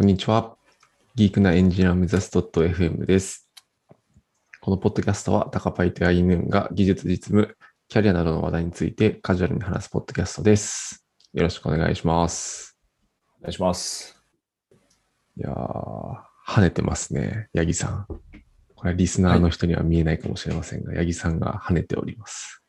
[0.00, 0.56] こんにちは。
[1.14, 3.50] ギークなエンジニアを目指す .fm です。
[4.62, 7.54] このポッドキャストは、タカパイとアイヌンが技術、実務、
[7.86, 11.04] キャリアなどの話題についてカジュアルに話すポッドキャストです。
[11.34, 12.78] よろしくお願いします。
[13.40, 14.24] お願いします。
[15.36, 16.16] いやー、
[16.48, 18.06] 跳ねてますね、ヤギさん。
[18.06, 22.62] これはリスナーの人には見えないかもしれませんが、ヤギさんが跳ねております。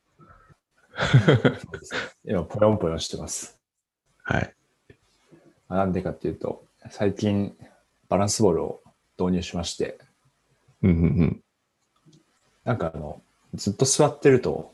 [2.26, 3.58] 今、ぽよんぽよんしてます。
[4.22, 4.54] はい。
[5.70, 7.56] まあなんでかっていうと、最近、
[8.10, 8.82] バランスボールを
[9.20, 10.00] 導入しまして、
[10.82, 11.44] うんうんうん。
[12.64, 13.22] なんかあの、
[13.54, 14.74] ずっと座ってると、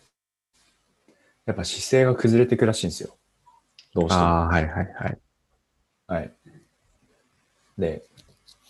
[1.46, 3.16] やっぱ姿勢が崩れてくらしいんですよ。
[3.94, 4.22] どうしても。
[4.22, 5.20] ああ、はいはいはい。
[6.08, 6.34] はい。
[7.78, 8.04] で、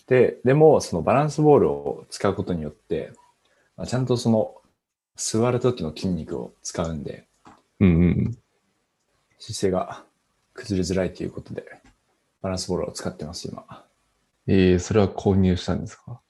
[0.08, 3.12] で、でも、そのバランスボールを使うことによって、
[3.76, 4.56] まあ、ちゃんとその、
[5.16, 7.28] 座る時の筋肉を使うんで、
[7.80, 8.38] うんうんうん。
[9.40, 10.04] 姿勢が
[10.54, 11.64] 崩れづらいということで、
[12.48, 13.84] バランスボールを使ってます、今。
[14.48, 16.22] えー、それは購入したんですか？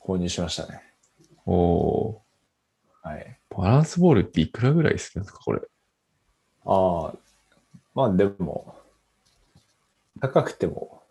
[0.00, 0.82] 購入しましたね。
[1.46, 2.18] おー。
[3.04, 3.38] はい。
[3.56, 5.60] バランスボールっていくらぐらいするんですかこれ？
[6.66, 7.14] ああ、
[7.94, 8.74] まあでも、
[10.20, 11.04] 高くても、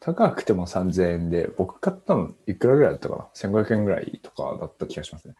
[0.00, 5.36] 高くても3000円で、僕買ったのいくらぐらいだったかな ?1500 円ぐらいとかだった気がしますね。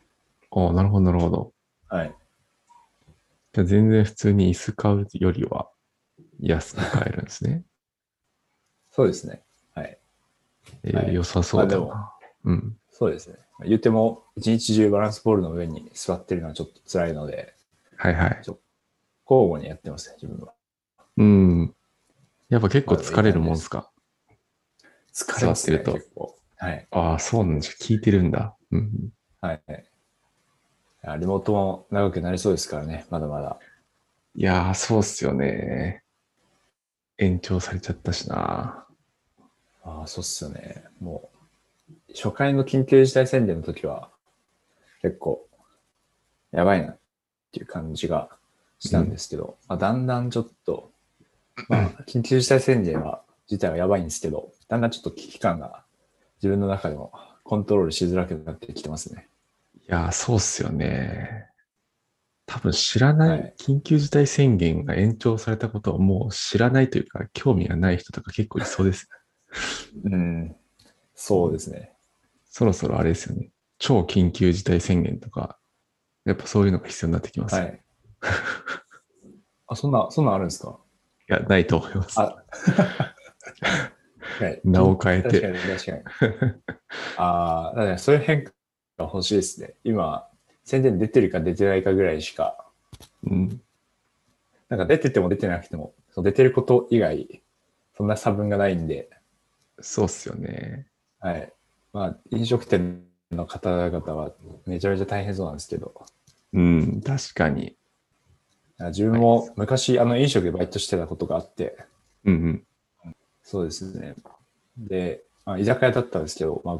[0.52, 1.52] ああ、なるほど、なるほど。
[1.88, 2.14] はい。
[3.52, 5.68] じゃあ全然普通に椅子買うよりは
[6.40, 7.64] 安く買えるんですね。
[8.90, 9.42] そうですね。
[9.74, 9.98] はい。
[10.82, 12.12] えーはい良さそうだまあな。
[12.44, 12.76] うん。
[12.90, 13.36] そうですね。
[13.64, 17.54] 言っても、一日中バランスボールの上に座ってるのはちょっと辛いので、
[17.96, 18.38] はいはい。
[18.38, 18.56] 交
[19.26, 20.52] 互にやってますね、自分は。
[21.16, 21.74] うん。
[22.48, 23.90] やっぱ結構疲れるもんすか？
[25.14, 26.36] 疲れますね、座ってると。
[26.58, 26.86] はい。
[26.90, 27.76] ああ、そうなんです。
[27.82, 28.56] 聞いてるんだ。
[28.70, 29.10] うん。
[29.40, 29.62] はい。
[31.18, 33.58] リモートも長くなりそうですからね、まだまだ。
[34.34, 36.02] いやー、そうっすよね。
[37.18, 38.86] 延長されちゃったしな。
[39.82, 40.84] ああ、そうっすよね。
[41.00, 41.30] も
[41.90, 44.10] う、初回の緊急事態宣言の時は、
[45.02, 45.46] 結構、
[46.52, 46.98] やばいなっ
[47.52, 48.28] ていう感じが
[48.78, 50.90] したんですけど、まあ、だんだんちょっと、
[51.68, 55.84] まあ、緊急事態宣言は、自体はやばいんですけど、だんだんちょっと危機感が
[56.38, 57.12] 自分の中でも
[57.44, 59.28] コントロールしづらくなってきてますね。
[59.88, 61.46] いやー、そうっすよね。
[62.46, 69.08] 多分知らなはいい、緊急事態宣言が延長されたことをもう知らないというか、興味がない人とか結構いそうです。
[70.04, 70.56] うん。
[71.14, 71.92] そうですね。
[72.44, 73.50] そろそろあれですよね。
[73.78, 75.58] 超緊急事態宣言とか、
[76.24, 77.56] やっぱそういうのが必要になってきます。。
[77.56, 77.78] はいい。
[79.68, 80.78] あ、そんな、そんなんあるんですか？
[81.26, 82.20] や、ないと思います。
[82.20, 82.44] あ
[84.38, 86.02] はい名を変えて確かに確かに。
[87.16, 88.52] ああ、だからそういう変化
[88.98, 89.76] が欲しいですね。
[89.84, 90.28] 今、
[90.66, 92.66] 宣伝出てるか出てないかぐらいしか、
[93.24, 93.60] うん。
[94.68, 97.40] なんか出てても出てなくても、そう出てること以外、
[97.96, 99.08] そんな差分がないんで、
[99.80, 100.88] そうっすよね。
[101.20, 101.52] はい。
[101.92, 104.32] まあ、飲食店の方々は
[104.66, 105.94] めちゃめちゃ大変そうなんですけど、
[106.52, 107.76] うん、確かに。
[108.78, 111.78] 自分も昔、あの、飲食でバイトしてたことがあって、
[112.24, 112.34] うん
[113.04, 113.16] うん。
[113.44, 114.16] そうですね。
[114.76, 116.78] で、まあ、居酒屋だったんですけど、まあ、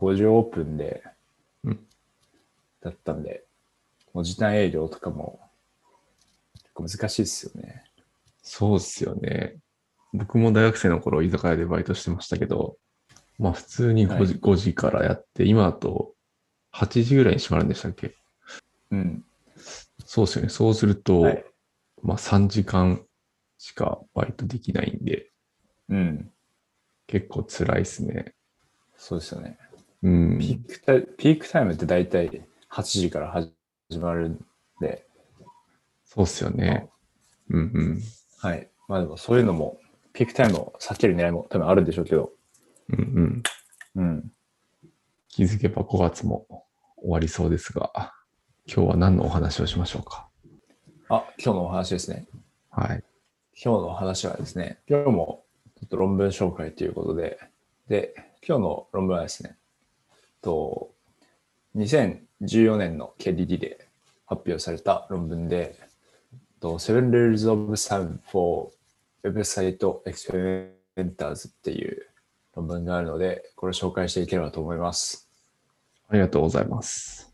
[0.00, 1.17] 5時オープンで、うん
[2.80, 3.44] だったんで、
[4.12, 5.40] もう時短営業とかも
[6.54, 7.84] 結構難しいですよね。
[8.42, 9.56] そうっすよね。
[10.12, 12.78] 僕も大学生の頃、居酒屋でバイトしてましたけど、
[13.38, 16.14] まあ普通に5時,、5時からやって、今だと
[16.72, 18.14] 8時ぐらいに閉まるんでしたっけ？
[18.90, 19.24] うん。
[20.04, 20.48] そうですよね。
[20.48, 21.44] そうすると、はい。
[22.02, 23.04] まあ3時間
[23.58, 25.30] しかバイトできないんで、
[25.88, 26.30] うん。
[27.06, 28.34] 結構辛いですね。
[28.96, 29.58] そうですよね。
[30.02, 30.38] うん。
[30.38, 34.44] ピークタイピークタイムって大体8時から始まるん
[34.80, 35.06] で、
[36.04, 36.88] そうっすよね。
[37.50, 37.62] うんう
[37.94, 38.02] ん。
[38.38, 38.70] はい。
[38.88, 39.78] まあでもそういうのも、
[40.12, 42.32] ピークタイムを避ける狙いも多分あるんでしょうけど、
[42.90, 43.42] うん
[43.94, 44.02] うん。
[44.02, 44.32] うん。
[45.28, 46.46] 気づけば5月も
[46.96, 48.12] 終わりそうですが、
[48.66, 50.28] 今日は何のお話をしましょうか？
[51.08, 52.26] あ、今日のお話ですね。
[52.70, 53.04] はい。
[53.62, 55.44] 今日の話はですね、今日も
[55.80, 57.38] ちょっと論文紹介ということで、
[57.88, 58.14] で、
[58.46, 59.56] 今日の論文はですね、
[60.42, 60.92] と
[61.78, 63.86] 2014年の KDD で
[64.26, 65.76] 発表された論文で、
[66.60, 68.70] Seven Rules of Thumb for
[69.22, 72.06] Website Experimenters っていう
[72.56, 75.30] 論文があるので、これを紹介していければと思います。
[76.08, 77.32] ありがとうございます。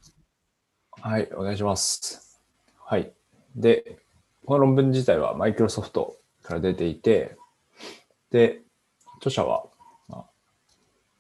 [0.90, 2.40] はい、お願いします。
[2.76, 3.12] はい。
[3.56, 3.99] で、
[4.44, 7.37] この論文自体はマイクロソフトから出ていて、
[8.31, 8.61] で、
[9.17, 9.64] 著者は、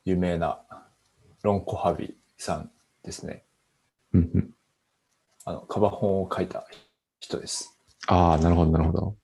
[0.04, 0.60] 有名な
[1.42, 2.70] ロン・コハビさん
[3.04, 3.44] ですね。
[4.12, 4.50] うんうん。
[5.44, 6.66] あの、カバ本を書いた
[7.20, 7.78] 人です。
[8.06, 9.16] ああ、なるほど、なるほど。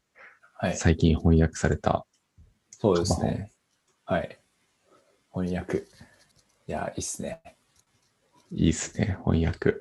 [0.54, 0.76] はい。
[0.76, 2.06] 最近翻訳された
[2.70, 3.50] そうですね。
[4.04, 4.38] はい。
[5.32, 5.78] 翻訳。
[5.78, 5.82] い
[6.66, 7.40] や、いいっすね。
[8.52, 9.76] いいっすね、翻訳。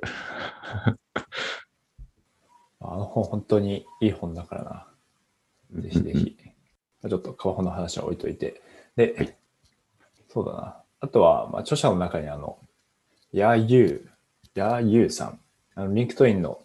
[2.82, 5.82] あの本、本当にいい本だからな。
[5.82, 6.38] ぜひぜひ。
[7.02, 8.62] まあちょっと川本の話は置いといて。
[8.96, 9.38] で、
[10.30, 10.84] そうだな。
[11.02, 12.60] あとは、まあ、著者の中にあの、
[13.32, 15.40] ヤーユー、ヤーユーさん。
[15.76, 16.62] あの、リンクトインの、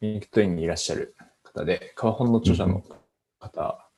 [0.00, 2.82] リンクトインにいらっしゃる方で、カバ本の著者の
[3.38, 3.88] 方、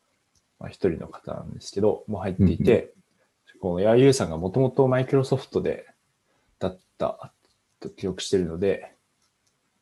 [0.59, 2.93] まあ、一人の方なんですけど、もう入っていて、
[3.61, 5.87] このヤーユーさんがもともとマイクロソフトで、
[6.59, 7.33] だった
[7.81, 8.93] と記憶しているので、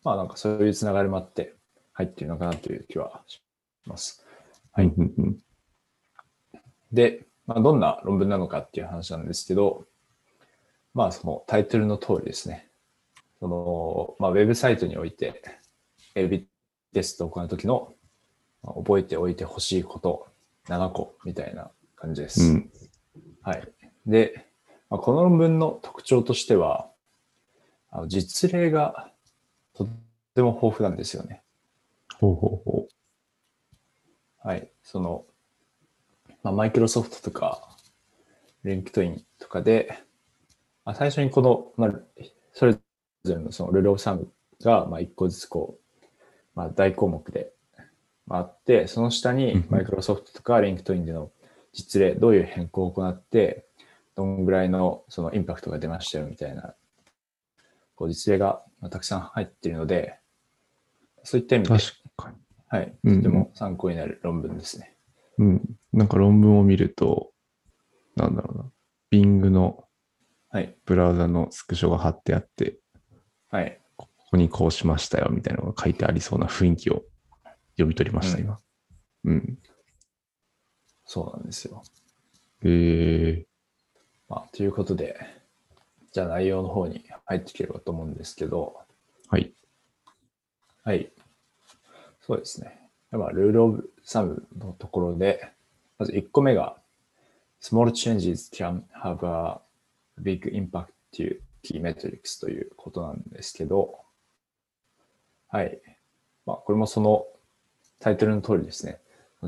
[0.04, 1.54] まあなんかそういうつながりもあって
[1.92, 3.40] 入っているのかなという気はし
[3.86, 4.24] ます。
[4.72, 4.92] はい
[6.92, 9.84] で、まあ、どんな論文なのかっていう話なんですけど、
[10.94, 12.68] まあそのタイトルの通りですね。
[13.40, 15.42] その、まあウェブサイトにおいて
[16.14, 16.44] AB
[16.92, 17.92] テストを行うときの、
[18.62, 20.28] まあ覚えておいてほしいこと
[20.68, 22.42] 7個みたいな感じです。
[22.42, 22.70] うん。
[23.42, 23.68] はい。
[24.06, 24.46] で、
[24.88, 26.90] まあ、この論文の特徴としては、
[27.90, 29.10] あの実例が
[29.74, 29.88] とっ
[30.34, 31.42] ても豊富なんですよね。
[32.18, 32.88] ほうほうほ
[34.38, 34.70] はい。
[34.82, 35.24] その、
[36.42, 37.76] まあ、マイクロソフトとか、
[38.62, 39.96] リンクトインとかで、ま
[40.84, 42.00] あ、最初にこの、まあ、
[42.52, 42.80] それぞ
[43.26, 44.30] れのその Rule of Thumb
[44.62, 46.08] が、まあ、一個ずつこう、
[46.54, 47.52] まあ、大項目で、
[48.26, 51.30] まあ、あって、その下にうんマイクロソフトとかリンクトインでの
[51.72, 53.66] 実例、どういう変更を行って、
[54.14, 56.74] どんぐらいのそのインパクトが出ましたよみたいな、
[57.96, 60.18] こう実例がまあたくさん入っているので、
[61.24, 61.76] そういった意味う。
[61.76, 62.36] で、確かに。
[62.68, 64.96] はい、うんとても参考になる論文ですね。
[65.38, 65.62] うん。
[65.92, 67.32] なんか論文を見ると、
[68.16, 68.64] なんだろうな。
[69.10, 69.83] Bing の
[70.54, 70.76] はい。
[70.86, 72.78] ブラウザのスクショが貼ってあって、
[73.50, 73.80] はい。
[73.96, 77.02] ここにこうしましたよみたいなのが書いてありそうな雰囲気を
[77.72, 78.58] 読み取りました、うん今。
[79.24, 79.58] うん。
[81.06, 81.82] そうなんですよ。
[82.62, 83.44] えー、
[84.28, 85.18] まあ、ということで、
[86.12, 88.76] じゃあ内容の方に入っていければと思うんですけど、
[89.30, 89.52] はい。
[90.84, 91.10] はい。
[92.20, 92.78] そうですね。
[93.10, 95.48] まあ、ルールオブサムのところで、
[95.98, 96.76] まず1個目が、
[97.60, 99.63] small changes can have a
[100.18, 103.98] big impact っていう key metrics ということなんですけど、
[105.48, 105.80] はい。
[106.46, 107.26] まあ、これもその
[108.00, 108.98] タイトルの通りですね。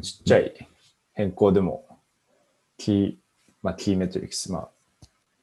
[0.03, 0.69] ちっちゃい
[1.15, 1.87] 変更でも、
[2.79, 3.17] キー、
[3.63, 4.69] まあ、キーメトリックス、まあ、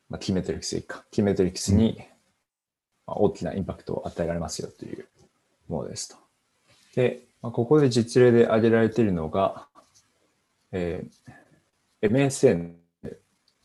[0.09, 1.03] まあ、キーメトリックスでいいか。
[1.11, 1.97] キーメトリックスに、
[3.07, 5.07] まあ、大きなインパクトを与えられますよという
[5.67, 6.17] ものですと。
[6.95, 9.67] で、まあ、ここで実例で挙げられているのが、
[10.71, 11.33] えー
[12.03, 12.73] MSN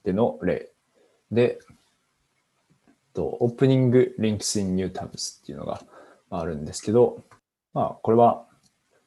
[0.05, 0.71] での例
[1.31, 1.59] で、
[3.15, 5.83] とオープニング links in new tabs っていうのが
[6.31, 7.25] まああるんですけど、
[7.75, 8.47] まあ、これは、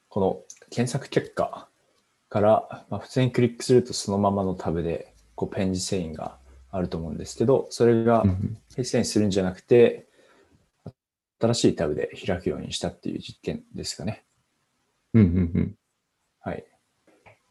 [0.10, 1.68] この検索結果
[2.30, 6.38] から、まあ、普通にクリックするとそのままのタブで、こう、ペン字遷移が
[6.72, 10.08] あると思うんですけど、それがうんうんペン字遷移するんじゃなくて、
[11.40, 14.24] 新しいタブで開くようにしたっていう実験ですかね。
[15.14, 15.76] うんうんうん。
[16.42, 16.66] はい。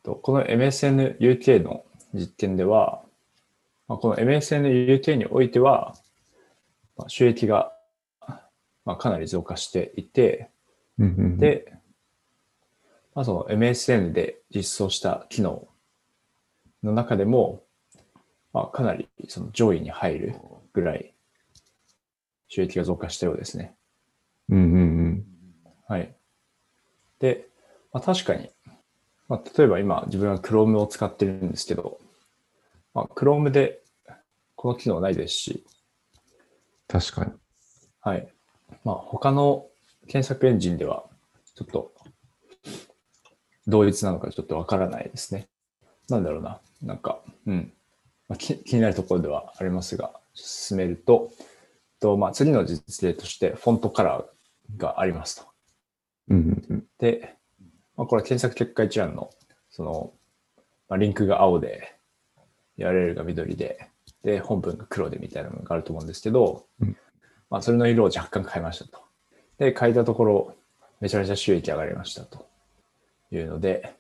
[0.03, 1.85] とこの MSN UK の
[2.15, 3.03] 実験では、
[3.91, 5.97] まあ、この MSN UK においては、
[6.97, 7.73] まあ、収益が、
[8.85, 10.49] まあ、かなり増加していて、
[10.97, 11.73] うんうんうん、で、
[13.17, 15.67] まあ、その MSN で実装した機能
[16.85, 17.65] の中でも、
[18.53, 20.37] まあ、かなりその上位に入る
[20.73, 21.13] ぐらい
[22.47, 23.75] 収益が増加したようですね。
[24.51, 25.25] うんうんうん。
[25.89, 26.15] はい。
[27.19, 27.49] で、
[27.93, 28.51] まあ、確かに、
[29.27, 31.99] まあ、例えば今自分は Chrome を使ってるんですけど、
[32.95, 33.80] まあ、Chrome で
[34.61, 35.65] この機能ないですし、
[36.87, 37.33] 確かに。
[38.03, 38.29] はい。
[38.85, 39.65] まあ、他の
[40.07, 41.07] 検索エンジンでは、
[41.55, 41.95] ちょっと、
[43.67, 45.49] 同一なのかちょっとわからないですね。
[46.11, 46.61] なんだろうな。
[46.83, 47.73] なんか、うん。
[48.29, 51.31] まあ、気気になるところではありますが、進めると、
[51.99, 55.47] とまあ、次の実例として、フォントカラーがありますと。
[56.29, 56.87] うんうんうん。
[56.99, 57.35] で、
[57.97, 59.31] まあ、これは検索結果一覧の、
[59.71, 60.13] その、
[60.91, 61.97] まあ、リンクが青で、
[62.77, 63.89] URL が緑で、
[64.25, 66.97] で、本文が黒でみたいなのがあると思うんですけど、うん
[67.51, 69.03] まあ、それの色を若干変えましたと。
[69.59, 70.55] で、変えたところ、
[71.01, 72.47] めちゃめちゃ収益上がりましたと
[73.33, 73.95] いうので、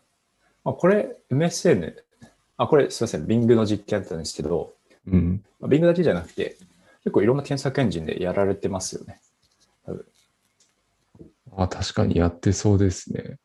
[0.65, 1.95] まあ、これ、MSN、
[2.57, 4.75] あ、これすいません、Bing の実験だったんですけど、
[5.07, 5.45] うん。
[5.59, 6.57] まあ、Bing だけじゃなくて、
[7.03, 9.21] 結構いろんな検索エンジンでやられてますよね。
[9.85, 10.05] 多分
[11.57, 13.39] あ、確かにやってそうですね。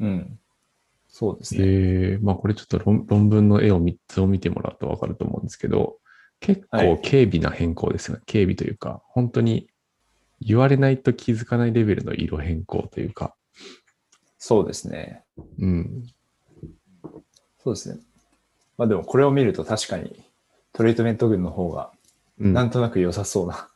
[0.00, 0.38] うん。
[1.08, 1.60] そうですね。
[1.64, 5.98] えー、まあこれちょっと論論文の絵を3つを見てもらうとわかると思うんですけど、
[6.44, 8.22] 結はい構軽微な変更ですよね。
[8.30, 9.66] 軽微というか、本当に
[10.40, 13.34] 言われないと気づかないレベルの色変更というか、
[14.36, 15.24] そうですね。
[15.58, 16.02] うん。
[17.62, 17.98] そうですね。
[18.76, 20.22] まあでもこれを見ると確かに
[20.74, 21.92] トリートメント群の方が
[22.38, 23.70] うんなんとなく良さそうな。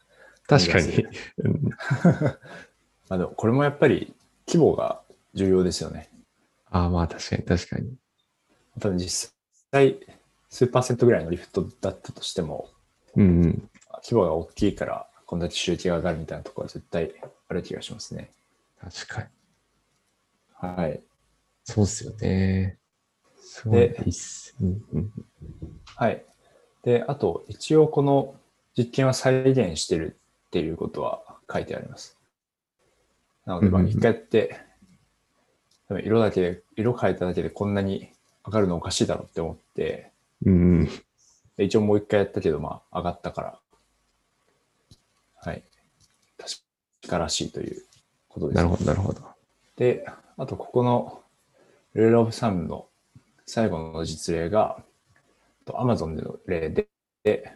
[0.46, 1.06] 確かに。
[1.38, 1.70] うん
[3.08, 4.14] まあでもこれもやっぱり
[4.46, 5.00] 規模が
[5.32, 6.10] 重要ですよね。
[6.66, 7.96] ああ、まあ確かに確かに。
[8.78, 9.32] 多分実
[9.72, 9.98] 際
[10.50, 12.68] 数パーセントぐらいのリフトだったとしても、
[13.16, 13.70] うんうん。
[14.02, 17.12] 規模が大きいからこんだけ収益が上がるみたいなところは絶対
[17.48, 18.30] ある気がしますね。
[18.80, 19.26] 確かに。
[20.76, 21.00] はい。
[21.64, 22.78] そうっすよね。
[23.40, 24.04] すごいで。
[25.96, 26.24] はい。
[26.82, 28.34] で、あと一応この
[28.76, 32.16] 実験は再現してるっていうことは書いてあります。
[33.44, 34.60] なので、まあうんうんうん一回やって、
[35.88, 38.12] 多分色だけで、色変えただけでこんなに
[38.46, 40.12] 上がるのおかしいだろうって思って、
[40.44, 40.88] うん
[41.58, 43.58] 一応もう一回やったけど、まあ上がったから、
[45.42, 45.64] はい。
[46.36, 47.82] 確からしいという
[48.28, 49.22] ことです、なるほど、なるほど。
[49.76, 51.22] で、あとここの
[51.94, 52.86] ルールオブサムの
[53.46, 54.82] 最後の実例が、
[55.64, 56.88] と Amazon での例で、
[57.24, 57.52] で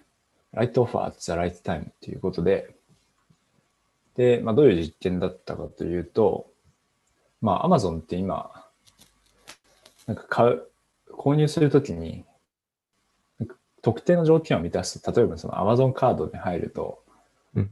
[0.54, 2.74] Right offer at the right time ということで、
[4.16, 6.50] で、まあ、どういう実験だったかというと、
[7.40, 8.50] まあ、Amazon って今、
[10.06, 10.62] なんか買う、
[11.10, 12.24] 購入するときに、
[13.82, 17.02] 特定の条件を満たすと、例えばその Amazon カードに入ると、
[17.54, 17.70] うん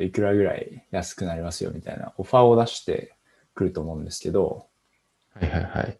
[0.00, 3.14] いくらぐらい安くなりますよみたいなオファーを出して
[3.54, 4.66] くると思うんですけど、
[5.32, 5.98] はいはいはい。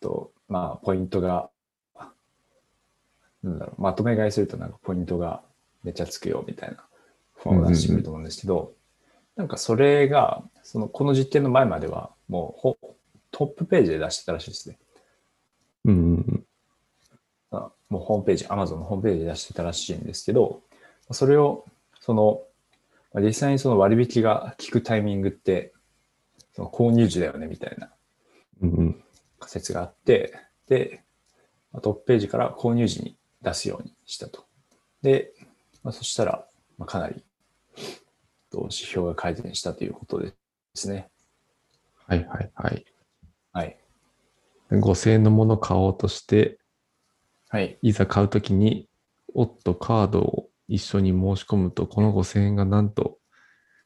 [0.00, 1.48] とまあ、ポイントが、
[3.42, 5.42] なんだろう、まとめ買いするとなんかポイントが
[5.82, 6.84] めっちゃつくよみたいな
[7.38, 8.74] オファーを出してくると思うんですけど、
[9.36, 12.78] なんかそれが、その、この実験の前まではもうほ
[13.30, 14.78] トップページで出してたらしいですね。
[15.86, 16.39] うんうん
[17.90, 20.62] もうホームページ、Amazon のホームページで出してたらしいんですけど、
[21.10, 21.66] それを、
[22.00, 22.42] その、
[23.12, 25.74] まあ実際にその割引が効くタイミングって、
[26.54, 27.92] その購入時だよねみたいな。
[29.38, 30.34] 仮説があって、
[30.68, 31.02] で、
[31.72, 34.44] まあトップページから購入時に出すようにしたと。
[35.02, 35.32] で、
[35.82, 36.46] まあ、そしたら、
[36.78, 37.24] まあ、かなり
[38.50, 40.34] と指標が改善したということで
[40.74, 41.08] すね。
[42.06, 42.84] はいはいはい。
[43.52, 43.76] はい。
[44.70, 46.59] 5000円のものを買おうとして、
[47.50, 47.78] はい。
[47.82, 48.88] いざ買うときに、
[49.34, 53.18] おっとカードを一緒に申し込むと、この5000円がなんと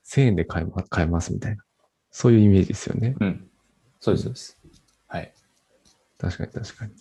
[0.05, 1.65] 1000円で買えま買えますみたいな。
[2.11, 3.17] そういうイメージですよね。
[3.19, 3.49] うん。
[4.01, 4.59] そうです、そうです。
[5.09, 5.33] はい。
[6.19, 6.93] 確かに確かに。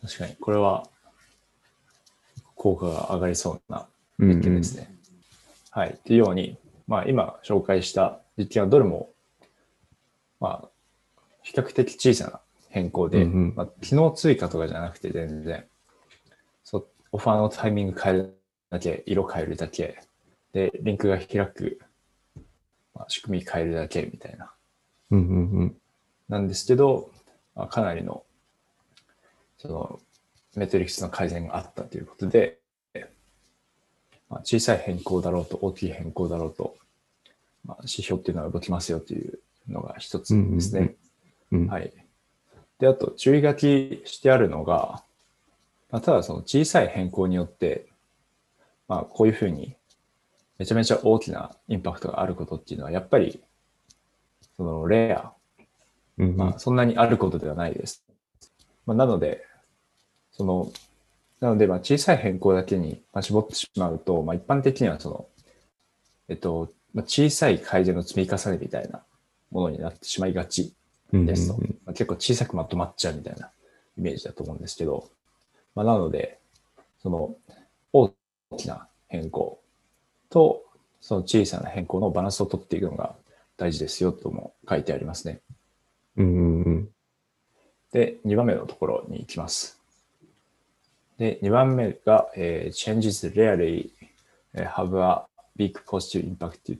[0.00, 0.88] 確かに、これは
[2.54, 3.88] 効果が上がりそうな
[4.20, 4.94] うん、実験ですね。
[5.70, 5.90] はい。
[5.90, 6.56] っていうように、
[6.86, 9.10] まあ今紹介した実験はどれも、
[10.38, 12.40] まあ、比較的小さな
[12.76, 15.64] 変更で、うんうんまあ、機能追加とかじゃなくて全然、
[16.62, 19.98] そうオファーのタイミング変えるだけ、色変えるだけ、
[20.52, 21.80] で、リンクが開く、
[22.94, 24.52] まあ、仕組み変えるだけみたいな。
[25.10, 25.76] うんうんうん。
[26.28, 27.10] なんですけど、
[27.54, 28.24] まあ、かなりの、
[29.56, 30.00] その、
[30.54, 32.58] メトリックスの改善があったということで、
[34.28, 36.76] まあ、小さい変更だろうと大きい変更だろうと、
[37.64, 40.94] まあ、指標っていうのは動きますよというのが一つですね。
[41.52, 41.90] うん、はい。
[42.78, 45.02] で、あと注意書きしてあるのが、
[45.90, 47.86] まあ、ただその小さい変更によって、
[48.88, 49.74] まあこういうふうに
[50.58, 53.40] めちゃめちゃ大きなインパクトがあることっていうのはやっぱり
[54.56, 55.32] そのレア、
[56.16, 58.04] まあそんなにあることではないです。
[58.86, 59.44] まあ、なので、
[60.32, 60.72] その、
[61.40, 65.26] なのでまあ小さい変更だけにまあ絞ってしまうと、まあ一般的にはその、
[66.28, 69.02] えっと、まあ、小さい改善の積み重ねみたいな
[69.50, 70.74] ものになってしまいがち
[71.12, 73.50] ですと、結構小さくまとまっちゃうみたいな
[73.98, 75.08] イメージだと思うんですけど、
[75.74, 76.38] まあ、なので、
[77.02, 77.36] その
[77.92, 78.12] 大
[78.56, 79.60] きな変更
[80.30, 80.64] と
[81.00, 83.14] その小さな変更のバランスを取っていくのが
[83.56, 85.40] 大事ですよとも書いてありますね。
[86.16, 86.88] うんうんうん。
[87.92, 89.80] で、2番目のところに行きます。
[91.18, 93.90] で、2番目が、えー changes rarely
[94.54, 96.76] eh, have a big positive impact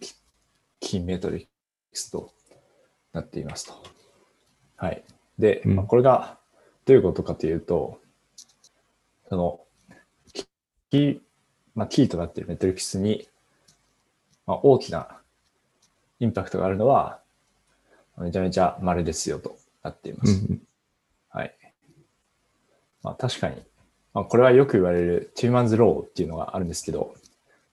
[0.81, 1.47] key metrics
[2.11, 2.33] と
[3.13, 3.96] なっていますと。
[4.77, 5.05] はい。
[5.39, 6.39] で、うんまあこれが
[6.85, 8.01] どういうことかというと、
[9.29, 9.61] その、
[10.91, 11.21] キー、
[11.75, 13.29] まあ、キーとなっているメトリックスに、
[14.47, 15.19] まあ、大きな
[16.21, 17.21] インパクトがあるのは、
[18.19, 20.47] めちゃめちゃ丸ですよとなっています。
[20.49, 20.63] うん
[21.29, 21.55] はい。
[23.03, 23.57] まあ確かに、
[24.15, 27.15] まあ、これはよく言われる two man's law っていうのがあるんですけど、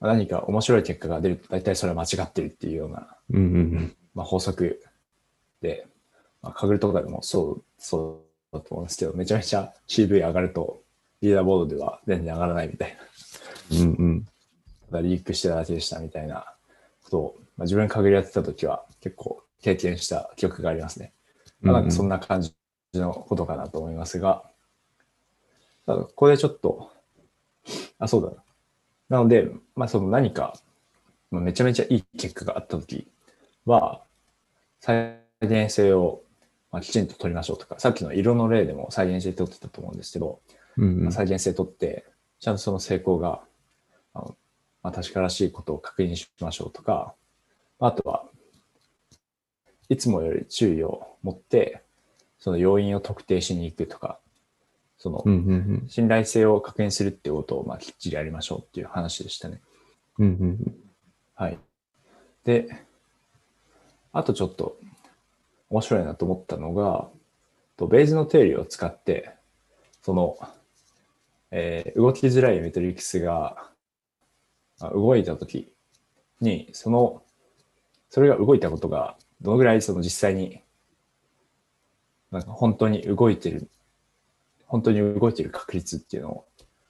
[0.02, 3.96] まあ、何か面白い結果が出ると大体それは間違ってるっていうような、うんうんうん。
[4.16, 4.84] まあ、法則
[5.62, 5.88] で、
[6.44, 8.22] まあ、カグルとかでもそう、そ
[8.52, 10.82] うだと思うんですけど、めちゃめちゃ CV 上がると
[11.22, 12.98] リーダーボードでは全然上がらないみたい
[13.72, 13.78] な。
[13.80, 14.26] うんうん。
[14.92, 16.46] ただリークしてただけでしたみたいな
[17.06, 21.14] ことを、まあ、自分カグルやってた時は結構経験した記憶がありますね。
[21.62, 22.54] まあ、なんかそんな感じ
[22.94, 24.44] のことかなと思いますが、
[25.86, 26.92] ただここでちょっと、
[28.00, 28.44] あ、そうだな。
[29.10, 30.54] なので、まあその何か、
[31.32, 33.08] まあ、めちゃめちゃいい結果があったとき
[33.66, 34.04] は、
[34.80, 36.22] 再現性を、
[36.74, 40.42] まあ、きちんと取りましょうとか、さっきの色の例でも再現性取ってたと思うんですけど、
[40.78, 42.04] うんうんまあ、再現性取って、
[42.40, 43.42] ちゃんとその成功が、
[44.16, 44.36] あの
[44.82, 47.14] まあ、確からしいことを確認しましょうとか、
[47.80, 48.26] あとは、
[49.88, 51.84] いつもより注意を持って、
[52.40, 54.20] その要因を特定しに行くとか、
[54.98, 55.24] その
[55.88, 59.62] 信頼性を確認するっていうことを、まあ、きっちりやりましょうっていう話でしたね。
[60.18, 60.76] うんうんうん
[61.36, 61.60] はい。
[62.46, 62.68] で、
[64.12, 64.78] あとちょっと
[65.74, 67.10] 面白いなと思ったのが、
[67.78, 69.32] とベイズの定理を使って、
[70.04, 70.38] その、
[71.50, 73.72] えー動きづらいメトリックスが
[74.80, 75.72] あ動いたとき
[76.42, 77.24] に、その、
[78.12, 80.62] それが動いたことが、どのぐらいその実際に、
[82.30, 83.68] なんか本当に動いてる、
[84.68, 86.46] 本当に動いてる確率っていうのを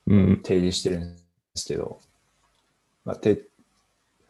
[0.07, 0.41] うん。
[0.43, 1.21] 提示してるんで
[1.55, 2.01] すけど、
[3.05, 3.47] まあ、て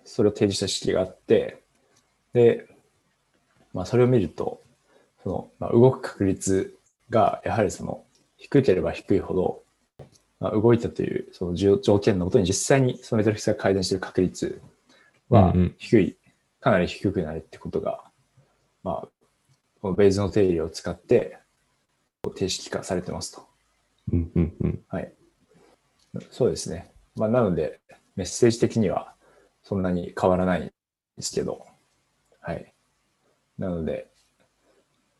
[0.05, 1.63] それを提示した式があって、
[2.33, 2.67] で、
[3.73, 4.61] まあ、それを見ると、
[5.23, 6.75] その、まあ、動く確率
[7.09, 8.03] が、やはりその、
[8.37, 9.63] 低ければ低いほど、
[10.39, 14.61] まあ、動いたというその条条件のもとに実際にそのメトリックスが改善している確率
[15.29, 16.17] は低い、
[16.59, 18.03] かなり低くなるってことが、
[18.83, 19.07] まあ、
[19.81, 21.37] このベイズの定理を使って、
[22.35, 23.47] 定式化されてますと。
[24.11, 25.13] うんうんうんはい。
[26.29, 26.91] そうですね。
[27.15, 27.79] まあ、なので、
[28.15, 29.15] メッセージ的には
[29.63, 30.73] そんなに変わらないんで
[31.19, 31.65] すけど、
[32.41, 32.72] はい。
[33.57, 34.07] なので、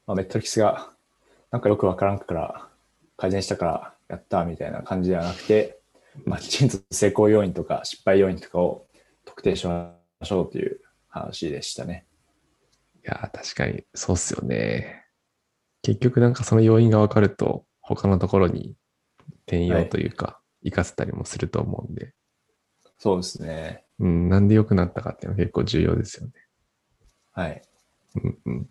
[0.07, 0.89] まあ、メットリックスが
[1.51, 2.67] なんかよくわからんから
[3.17, 5.79] 改善したからやったみたいな感じではなくて、
[6.25, 8.87] まあ、きちんと成功要因とか失敗要因とかを
[9.25, 12.05] 特定しましょうという話でしたね。
[13.05, 15.05] いやー、確かにそうっすよね。
[15.81, 18.75] 結局なんかその要因が分かると、他のところに
[19.45, 22.13] 転用というか、活かせたりもすると思うんで、
[22.98, 23.83] そうですね。
[24.00, 26.33] うん、なんで良くなったかっていうのは結構重要ですよね。
[27.33, 27.61] はい。
[28.15, 28.69] うんうん。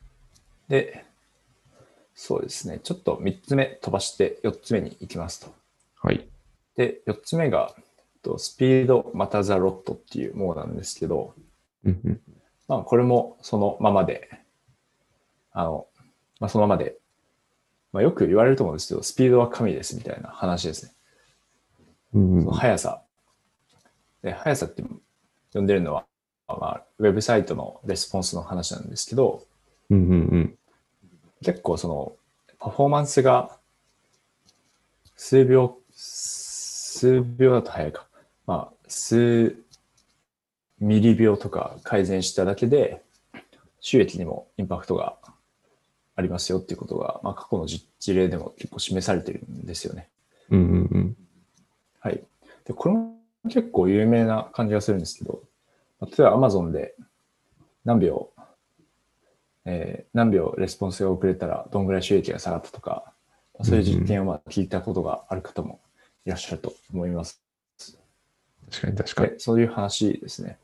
[0.68, 1.04] で、
[2.14, 2.80] そうですね。
[2.82, 5.52] ちょっと3つ目飛ばして4つ目に行きますと。
[6.00, 6.28] はい。
[6.76, 7.84] で、4つ目が、えっ
[8.22, 11.34] とスピードまたザロットっていうものなんですけど、
[11.84, 12.20] うんうん。
[12.68, 14.30] まあ、これもそのままで、
[15.52, 15.86] あの、
[16.40, 16.96] まあ、そのままで、
[17.92, 20.92] まあ、よく言われると思うんですけど、スピードは神ですみたいな話ですね。
[22.14, 23.02] うんうんその速さ。
[24.22, 24.82] で、速さって
[25.52, 26.06] 呼んでるのは、
[26.60, 29.44] まあ、ウェブサイトのレスポンスの話なんですけど、
[29.90, 30.58] うんうんうん。
[31.42, 32.12] 結構その、
[32.58, 33.58] パフォーマンスが
[35.16, 38.06] 数秒、数秒だと早いか。
[38.46, 39.56] まあ、数
[40.80, 43.02] ミリ秒とか改善しただけで、
[43.80, 45.16] 収益にもインパクトが
[46.16, 50.08] ありますよっていうことが、まあ、過去の実事例でも結構示されてるんですよね。
[50.50, 51.16] うんうんうん。
[52.00, 52.22] はい。
[52.64, 55.42] で、これも結構有名な感じがするんですけど、
[56.06, 56.94] 例えば Amazon で
[57.84, 58.30] 何秒、
[59.64, 63.12] えー何秒レスポンスが遅れたらどんぐらい収益が下がったとか、
[63.62, 65.80] そういう実験をまあ聞いたことがある方も
[66.26, 67.42] いらっしゃると思います。
[68.70, 69.30] 確かに確かに。
[69.30, 70.58] でそういう話ですね。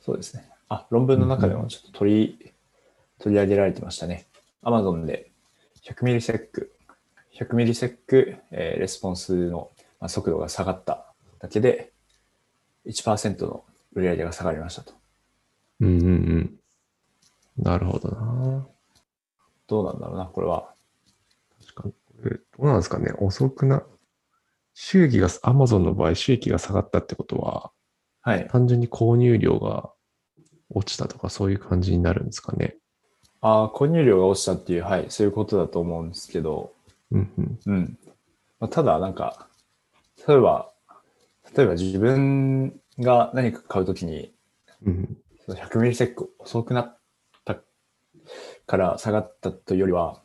[0.00, 0.48] そうですね。
[0.68, 2.52] あ、論文の中でもちょっと取り、
[3.18, 4.26] 取り上げられてましたね。
[4.62, 5.30] Amazon で
[5.84, 6.72] 100ミリセック、
[7.38, 11.92] 100ミリセック、えーレスポンスのまあ速度が下がっただけで
[12.86, 14.94] 1%の売り上げが下がりましたと。
[15.80, 16.60] うんうんうん。
[17.56, 18.66] なるほどな。
[19.66, 20.74] どうなんだろうな、これは。
[21.60, 21.94] 確かに。
[22.24, 23.12] どうなんですかね。
[23.18, 23.82] 遅くな、
[24.74, 27.72] 収益が、Amazon の場合、収益が下がったってことは、
[28.22, 28.48] はい。
[28.48, 29.90] 単純に購入量が
[30.70, 32.76] 落ちたとか、そういう感じになるんですかね。
[33.40, 36.72] ああ、購入量が落ちたっていう、はい、そういうことだと思うんですけど、
[37.10, 37.58] うんうん。
[37.66, 37.98] うん。
[38.60, 39.48] まあ、ただ、なんか、
[40.28, 40.72] 例えば、
[41.56, 44.32] 例えば自分が何か買うときに、
[44.84, 46.98] うんその100ミリセック遅くなっ
[47.44, 47.58] た
[48.66, 50.22] から下がったというよりは、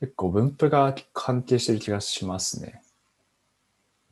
[0.00, 2.82] 結構分布が関係してる気がしますね。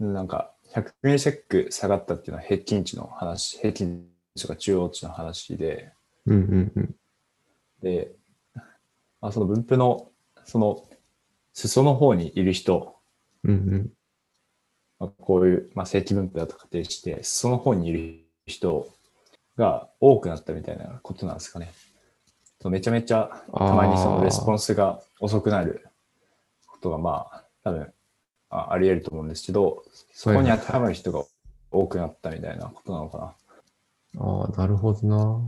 [0.00, 5.92] なんか、100ミリセック下がったっていうのは平均値の話、平均値とか中央値の話で、
[6.26, 6.94] うんうんうん。
[7.82, 8.12] で、
[9.20, 10.10] まあ、その分布の、
[10.44, 10.88] その、
[11.52, 12.96] 裾の方にいる人、
[13.44, 13.92] うんうん。
[15.04, 18.88] まあ、こういう、まあ、正規分布だと仮定して、裾の方にいる人
[19.56, 21.72] が多くなったみたいなことなんですかね。
[22.64, 25.86] めちゃめちゃ、たまにそのレスポンスが遅くなる
[26.66, 27.92] ことが、まあ、多分
[28.48, 31.24] ああり得ると思うんですけど、そこに当てはまる人が
[31.70, 34.22] 多くなったみたいなことなのかな。
[34.22, 35.40] ああ、なるほどな。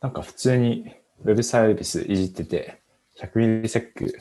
[0.00, 0.92] なんか普通に
[1.24, 2.80] ウェブサービスいじってて、
[3.18, 4.20] 100ミリセック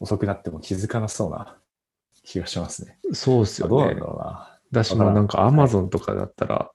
[0.00, 1.59] 遅くなっても気づかなそうな
[2.30, 2.98] 気気がしますね。
[3.12, 3.70] そうっすよね。
[3.70, 4.58] どうなんだろうな。
[4.70, 6.70] だし、まあなんか Amazon とかだったら、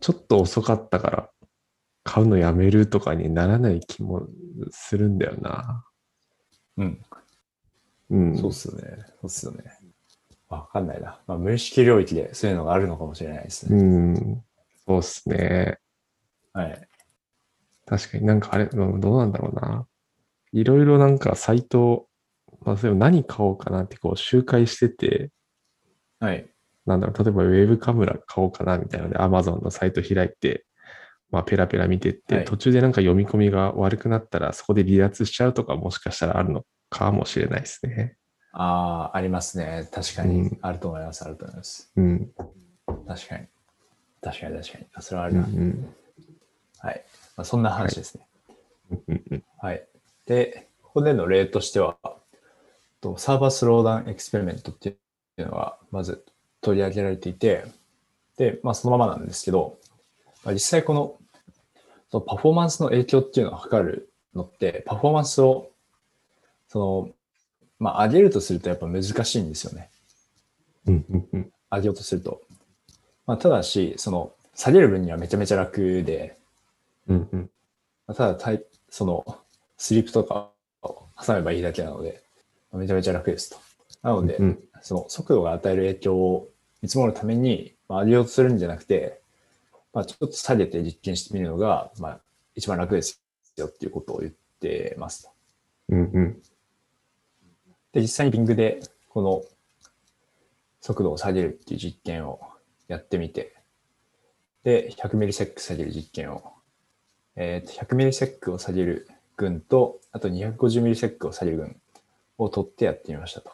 [0.00, 1.30] ちょっと遅かったから
[2.04, 4.28] 買うのやめるとかにならない気も
[4.70, 5.84] するんだよな。
[6.76, 7.02] うん。
[8.10, 8.38] うん。
[8.38, 8.82] そうっすよね。
[8.98, 9.64] そうっすよね。
[10.48, 11.20] わかんないな。
[11.26, 13.82] まあ、無意識領域でそういうのがあるのかもしれないですうね。
[13.82, 14.44] ん。
[14.86, 15.78] そうっすね。
[16.52, 16.88] はい。
[17.86, 19.86] 確かになんかあれ、うんどうなんだろうな。
[20.52, 22.06] いろいろなんかサイト、
[22.64, 25.30] まあ、何買おうかなってこう周回してて、
[26.18, 26.46] はい。
[26.86, 30.64] なんだろう、例えばウェブカメラ買おうかなみたいなので Amazon のサイト開いて、
[31.30, 38.16] まあペラペラ見てって、はい途中でなんか読み込みが悪くなったらそこで離脱しちゃうとかもしかしたらあるのかもしれないですね。
[38.52, 39.88] ああ、ありますね。
[39.92, 40.58] 確かにうん。
[40.60, 41.24] あると思います。
[41.24, 41.92] あると思います。
[41.96, 42.30] うん。
[43.06, 43.46] 確かに。
[44.20, 44.86] 確かに確かに。
[44.94, 45.46] あそれはあうんうるな。
[45.64, 45.94] ん
[46.80, 47.04] はい。
[47.36, 48.26] まあ、そんな話ですね。
[49.06, 49.86] うんうんはい。
[50.26, 51.96] で、ここでの例としては、
[53.00, 54.92] とサーバースローダウンエクスペリメントってい
[55.38, 56.24] うのがまず
[56.60, 57.64] 取り上げられていて、
[58.36, 59.78] で、まあそのままなんですけど、
[60.44, 61.16] まあ、実際この
[62.10, 65.70] そのパフォーマンスの影響っていうのを測るのって、パフォーマンスを、
[66.68, 67.10] その、
[67.78, 69.90] まあ上げるとするとやっぱ難しいんですよね。
[70.86, 72.40] うんうんうん上げようとすると。
[73.26, 76.36] まあただし、その、下げる分にはめちゃめちゃ楽で、
[77.06, 77.50] うんうん
[78.08, 78.58] まあただ
[78.88, 79.24] その、
[79.76, 80.50] スリープとか
[80.82, 82.29] を挟めばいいだけなので、まあ
[82.72, 83.58] めちゃめちゃ楽ですと。
[84.02, 86.48] なので、うんその速度が与える影響を
[86.82, 89.20] 見積もるために、まあ、上げようとするんじゃなくて、
[89.92, 92.20] まあ、ちょっと下げて実験してみるのが、まあ、
[92.54, 93.22] 一番楽です
[93.56, 95.30] よっていうことを言ってますと。
[95.90, 96.42] うんうん
[97.92, 99.42] で、実際に Bing でこの
[100.80, 102.40] 速度を下げるっていう実験を
[102.86, 103.56] やってみて、
[104.62, 106.52] で、100ミリセック下げる実験を、
[107.34, 111.76] えーと、100ミリセックを下げる群と、あと250ミリセックを下げる群
[112.44, 113.50] を取ってやってみましたと。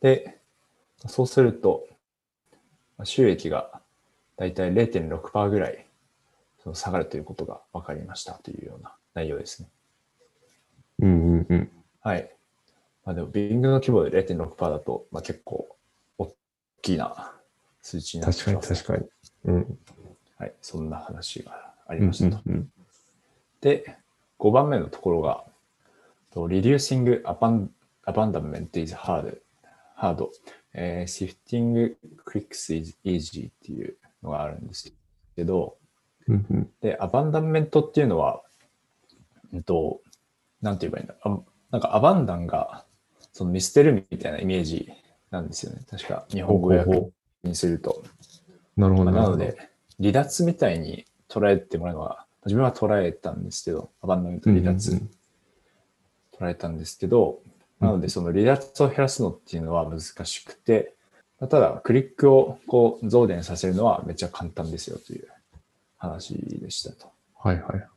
[0.00, 0.38] で、
[1.06, 1.86] そうすると、
[2.96, 3.80] まあ収益が
[4.36, 5.86] だいたい0.6%ぐらい
[6.62, 9.68] その下がるということが分かりましたというような内容ですね。
[11.00, 11.70] うんうんうん
[12.02, 12.30] はい。
[13.04, 15.76] まあでも、ビングの規模で0.6%だと、まあ、結構
[16.18, 16.34] 大
[16.82, 17.32] きな
[17.82, 19.08] 数値になって確かにきます、確か
[19.44, 19.54] に。
[19.54, 19.78] うん
[20.38, 20.54] はい。
[20.62, 22.42] そんな話がありうんましたと。
[22.46, 22.70] うん
[23.60, 23.98] で、
[24.38, 25.49] 5番目のところが、と
[26.34, 27.22] reducing
[28.06, 29.38] abandonment is hard,
[29.96, 30.28] hard、
[30.72, 34.92] えー shifting clicks is easy っていうのがあるんです
[35.34, 35.76] けど、
[36.28, 38.42] うんうんで、アバンダンメントっていうのは、
[39.52, 40.00] うんと、
[40.62, 41.38] なんて言えばいいんだあ
[41.70, 42.84] なんかアバンダンが、
[43.32, 44.88] その見捨てるみたいなイメージ
[45.30, 45.82] なんですよね。
[45.88, 47.10] 確か日本語訳
[47.42, 48.04] にすると。
[48.76, 49.12] なるほど。
[49.12, 49.56] まあなのるで、
[49.98, 54.72] 離脱みたいに捉えてもらうのは、自分は捉えたんですけど、アバンダメントほど、離
[56.40, 57.40] 脱捉えたんですけど、
[57.80, 60.94] なのでその離脱を減らすのっていうのは難しくて、
[61.38, 65.28] ただクリックをこう増減させるのはめっちゃ簡単ですよという
[65.96, 67.10] 話でしたと。
[67.38, 67.88] はいはい。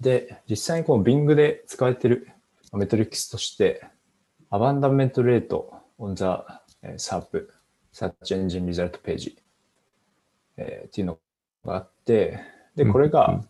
[0.00, 2.28] で、実際にこの Bing で使われている
[2.72, 3.84] メトリックスとして、
[4.50, 6.24] アバンダメントレート on the
[6.82, 7.48] えー SERP、
[7.92, 9.36] Search Engine Result Page、
[10.56, 11.18] えーっていうの
[11.64, 12.40] があって、
[12.76, 13.48] で、これが、うん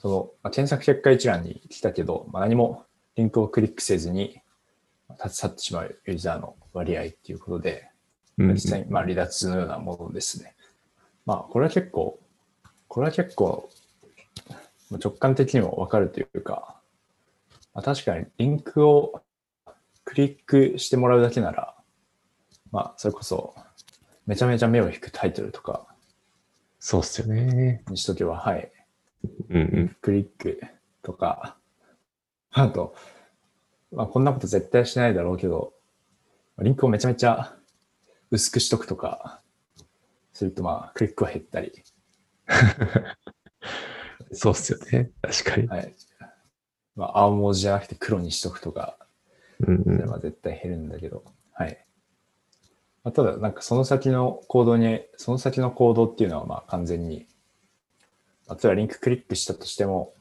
[0.00, 2.84] その、まあ検索結果一覧に来たけど、まあ、何も
[3.18, 4.40] リンクをクリックせずに
[5.22, 7.88] 立ち去ってしまうユーザーの割合っていうことで、
[8.38, 10.54] うん実際にまあ離脱のようなものですね。
[11.26, 12.20] まあ、これは結構、
[12.86, 13.68] これは結構、
[14.90, 16.80] まあ直感的にもわかるというか、
[17.74, 19.20] まあ、確かにリンクを
[20.04, 21.74] クリックしてもらうだけなら、
[22.70, 23.56] まあ、それこそ、
[24.26, 25.88] めちゃめちゃ目を引くタイトルとか
[26.78, 27.82] そうっすよね。
[27.88, 28.70] にしとけば、はい、
[29.50, 29.96] うんうん。
[30.00, 30.62] クリック
[31.02, 31.57] とか、
[32.62, 32.94] あと、
[33.92, 35.72] まあ、こんなこと絶対しないだろうけど、
[36.58, 37.56] リンクをめちゃめちゃ
[38.30, 39.40] 薄くしとくとか、
[40.32, 41.72] するとまあ、クリックは減ったり、
[44.32, 45.10] そうっすよね。
[45.22, 45.68] 確かに。
[45.68, 45.94] はい。
[46.96, 48.98] まあ、青文字じゃなくて黒にしとくとか、
[49.60, 51.84] うんうんそれは絶対減るんだけど、はい。
[53.02, 57.26] まあ、ただ、なんかその先の行動に、その先の行動っていうのはまあ完全に、
[58.46, 60.14] まあ例えばリンククリックしたとしても、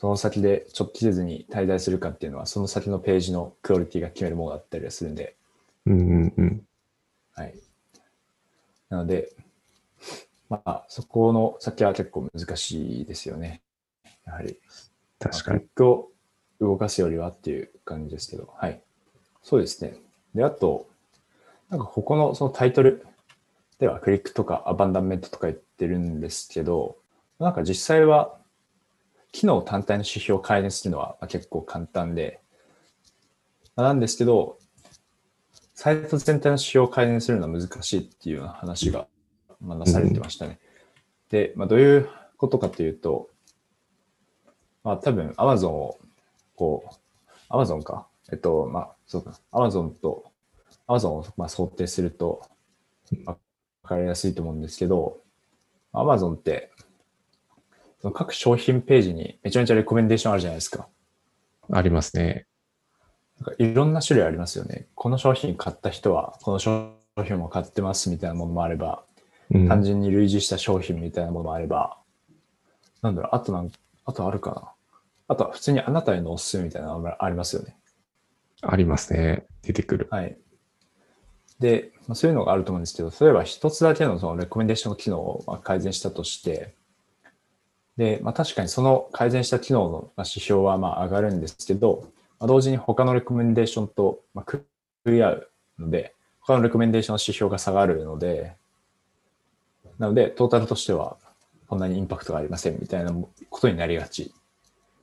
[0.00, 5.36] その先で直帰せずに滞在するかっていうのは、その先のページのクオリティが決めるものだったりはするんで、
[5.84, 6.62] うんうんうん。
[7.34, 7.54] はい。
[8.88, 9.28] なので、
[10.48, 13.60] まあ、そこの先は結構難しいですよね。
[14.24, 14.58] やはり。
[15.18, 16.08] 確かにクを
[16.62, 18.80] 動かすよりはっていう感じですけど、はい。
[19.42, 19.96] そうですね。
[20.34, 20.88] で、あと、
[21.68, 23.06] なんかここのそのタイトル
[23.78, 26.96] ではクリックとかアバンダンメントとか言ってるんですけど、
[27.38, 28.39] なんか実際は
[29.32, 32.40] 機能単体の指標を改善するのは結構簡単で、
[33.76, 34.58] なんですけど、
[35.74, 39.06] サイト全体の仕様を改善するのは難しいっていう話が、
[39.62, 40.58] なされてましたね。
[41.30, 43.30] で、まあ、どういうことかというと、
[44.84, 45.98] まあ、多分 Amazon を、
[46.56, 46.84] こ
[47.50, 48.06] う、Amazon か。
[48.32, 49.40] えっと、まあ、そうか。
[49.52, 50.24] Amazon と、
[50.86, 52.42] Amazon をまあ想定すると、
[53.24, 53.36] わ
[53.82, 55.20] かりやすいと思うんですけど、
[55.92, 56.72] Amazon って、
[58.00, 60.88] その各商品ページにめちゃめちゃレコメンデーションあるじゃないですか。
[61.70, 62.46] ありますね。
[63.40, 64.88] なんかいろんな種類ありますよね。
[64.94, 69.04] この商品買った人は、この商品も買ってますみたいなものもあれば、
[69.52, 71.98] うん単純に類似した商品みたいなものもあれば、
[73.02, 73.70] なんだろう、あとなん、
[74.04, 74.72] あとあるかな。
[75.26, 77.76] あとは普通にあなたへのおすすめみたいなのもありますよね。
[78.62, 79.46] ありますね。
[79.62, 80.08] 出てくる。
[80.10, 80.36] はい。
[81.58, 86.74] で、まあ、そういうのがあると思うんですけど、例えば一つだけのそのレコメンデーションの機能をまあ改善したとして、
[87.96, 94.64] で、まあ、確かにその改善した機能のまあ指標はまあ上がるんですけど、まあ、同時に他のレコメンデーションとまあ食
[95.14, 98.56] い合うので、他のレコメンデーションの指標が下がるので、
[99.98, 101.18] なので、トータルとしては
[101.68, 104.32] こんなにインパクトがありませんみたいなことになりがち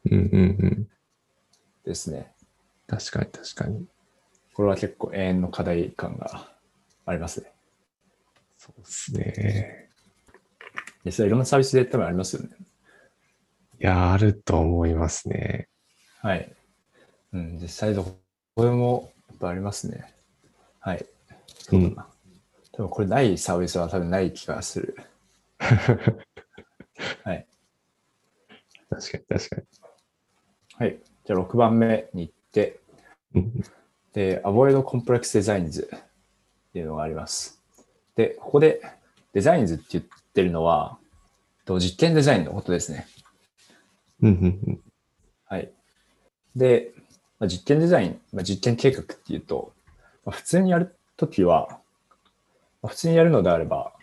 [0.09, 0.87] うんうんうん。
[1.85, 2.31] ですね。
[2.87, 3.85] 確かに確かに。
[4.53, 6.49] これは結構永遠の課題感が
[7.05, 7.51] ありますね。
[8.57, 9.89] そうですね。
[11.03, 12.49] で、それいろんなサービスで多分ありますよね。
[13.79, 15.67] いや、あると思いますね。
[16.21, 16.51] はい。
[17.33, 18.03] うん、実際ど
[18.55, 20.13] こでもやっぱありますね。
[20.79, 21.05] はい。
[21.59, 22.07] そうだな。
[22.71, 24.97] 多分これないサービスは多分ない気がする。
[27.23, 27.47] はい。
[28.89, 29.67] 確かに確かに。
[30.73, 30.99] はい。
[31.25, 32.79] じゃあ6番目に行って、
[33.35, 33.63] うん
[34.13, 35.89] で、Avoid Complex Designs っ
[36.73, 37.61] ていうのがあります。
[38.15, 38.81] で、ここで
[39.33, 40.97] デザインズって言ってるのは、
[41.65, 43.05] と実験デザインのことですね。
[44.21, 44.79] うんうんうん
[45.45, 45.71] はい。
[46.55, 46.93] で、
[47.39, 49.73] まあ、実験デザイン、まあ、実験計画っていうと、
[50.25, 51.67] まあ、普通にやるときは、
[52.81, 53.93] まあ、普通にやるのであれば、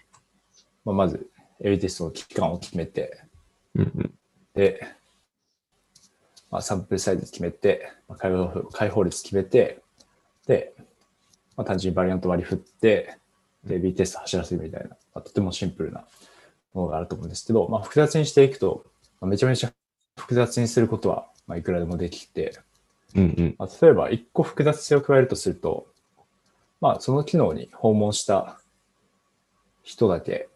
[0.84, 1.28] まあ、まず
[1.60, 3.20] A テストの期間を決めて、
[3.74, 4.14] うんうん
[4.54, 4.86] で、
[6.50, 9.80] まあ、サンプルサイズ決めて、まあ、開放開放率決めて、
[10.46, 10.72] で、
[11.56, 13.16] まあ、単純にバリアント割り振って、
[13.64, 16.04] で、B テスト走らせるみたいな、まあ、とてもシンプルな
[16.72, 18.84] ものがあると思うんですけど、まあ、複雑にしていくと、
[19.20, 19.72] まあ、めちゃめちゃ
[20.16, 22.58] 複雑にすることは、まあ、いくらでもできて、
[23.14, 25.86] うんうんまあ、例えば一個複雑性を加えるとすると、
[26.80, 28.58] まあ、その機能に訪問した
[29.82, 30.48] 人だけ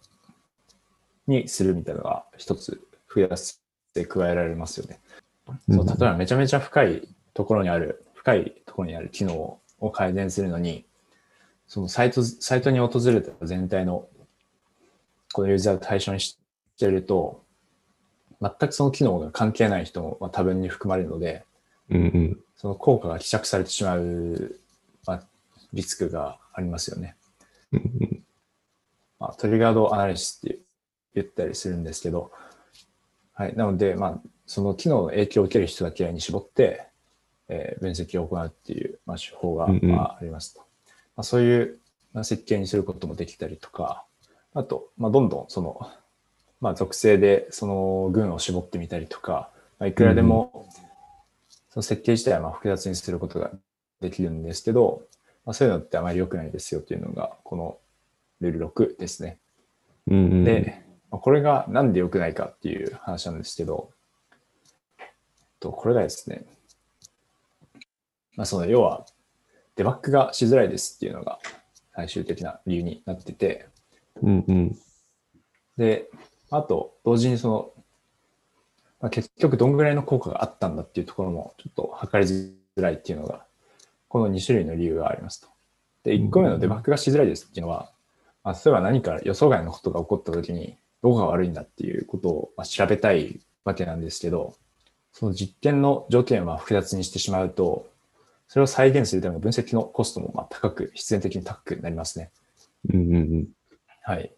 [1.27, 3.61] にするみたいなのが一つ複雑
[3.95, 5.01] 性加えられますよね。
[5.71, 10.85] そう例えばめちゃめちゃ深いところにある、深いところにある機能を改善するのに、
[11.67, 14.09] そのサイト、サイトに訪れた全体の
[15.33, 16.39] このユーザーを対象にし
[16.79, 17.43] ていると、
[18.41, 21.45] 全くその機能が関係ない人もまあ多分に含まれるので、
[21.91, 24.61] うんうんその効果が希釈されてしまう、
[25.07, 25.23] まあ、
[25.73, 27.15] リスクがありますよね。
[27.73, 28.25] うんうん
[29.21, 30.59] まあ、トリガードアナリシスって
[31.15, 32.33] 言ったりするんですけど、
[33.33, 33.55] はい。
[33.55, 36.89] なので、まあ、その機能の影響を受ける人だけに絞って、
[37.49, 40.61] えー分析を行うっていう、まあ、手法が、まあ、ありますと。
[40.61, 40.67] ま
[41.19, 41.79] あ、そういう、
[42.13, 44.05] まあ、設計にすることもできたりとか、
[44.55, 45.89] あと、まあ、どんどんその、
[46.61, 50.69] まあ、属性でその群を絞ってみたりとか、まあ、いくらでも、
[51.71, 53.51] その設計自体はまあ複雑にすることが
[54.01, 55.03] できるんですけど、
[55.45, 57.79] まあ、そういうのってあまり良くないですよっていうのが、この
[58.41, 59.39] ルール6ですね。
[60.09, 60.45] うんうん。
[60.45, 63.91] で、まあこれがなんで良くないかっていう話なんですけど、
[65.61, 66.45] とこれがですね、
[68.37, 69.05] まあ、その要は
[69.77, 71.39] デバッグがしづらいですっていうのが
[71.95, 73.67] 最終的な理由になってて、
[74.23, 74.79] うんうん。
[75.77, 76.09] で、
[76.51, 77.73] あと同時にその、
[79.01, 83.45] まあ、結局どんぐらいの効果があったんだっていうところもちょっと測りづらいっていうのが、
[84.09, 85.49] この2種類の理由がありますと。
[86.05, 87.93] で、1個目のデバッグがしづらいですっていうのは、
[88.43, 94.57] まあ、例えば何か予想外のことが起こった時に、どこが悪いんだっていうことをまあ調べたいわけなんですけど、
[95.13, 97.89] その実験の条件は複雑にしてしまうと、
[98.49, 102.31] それを再現するための分析のコストもまあ高く、必然的に高くなりますね。
[102.93, 103.49] うんうんうん
[104.03, 104.33] はい。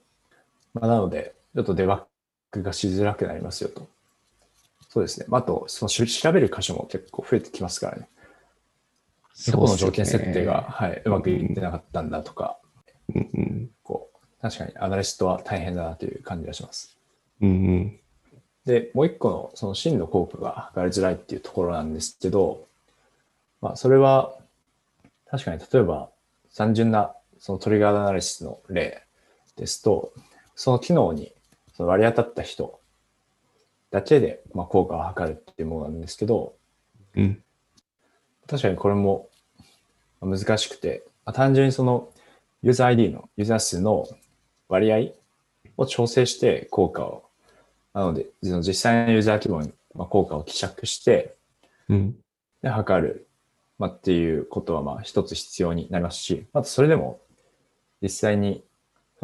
[0.75, 2.03] まあ、なので、ちょっとデバッ
[2.53, 3.89] グがしづらくなりますよと。
[4.89, 5.27] そうですね。
[5.29, 8.09] まあ、あと、そのし調べる箇所も結構増えてきますからね。
[9.49, 12.59] どこの条件設定が、はい、うまくいってなかったんだとか、
[13.15, 16.97] うんうんこう、確かにアナリストは大変だなという感じがします。
[17.41, 18.01] うんうん
[18.67, 22.67] で、もう一個のその真の効果が測りづらいっていうところなんですけど、
[23.63, 24.35] まあ、それは、
[25.31, 26.11] 確かに例えば
[26.55, 29.03] 単純なそのトリガードアナリシスの例
[29.57, 30.13] ですと、
[30.55, 31.33] その機能に
[31.81, 32.79] その割り当たった人
[33.90, 36.53] だけでまあ効果を測るっていうものなんですけど、
[37.16, 37.43] うん。
[38.47, 39.31] 確かにこれも
[40.21, 42.11] 難しくて、まあ単純にその
[42.62, 44.07] ユーザー ID のユーザー数の
[44.69, 45.12] 割合
[45.79, 47.25] を調整して効果を、
[47.95, 51.35] なので、その実際のユーザー規模にまあ効果を希釈して、
[51.88, 52.14] うん。
[52.61, 53.27] で、測る、
[53.79, 57.21] まあ、っていうことは、まあ、一つ必要になりますし、あと、それでも、
[58.03, 58.70] 実際にまあ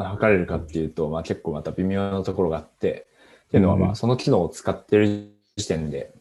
[0.05, 3.07] 測れるかっていうと、まあ、結構また微妙なところがあって、
[3.49, 6.13] っていうのは、まあ、うんその機能を使ってる時点で、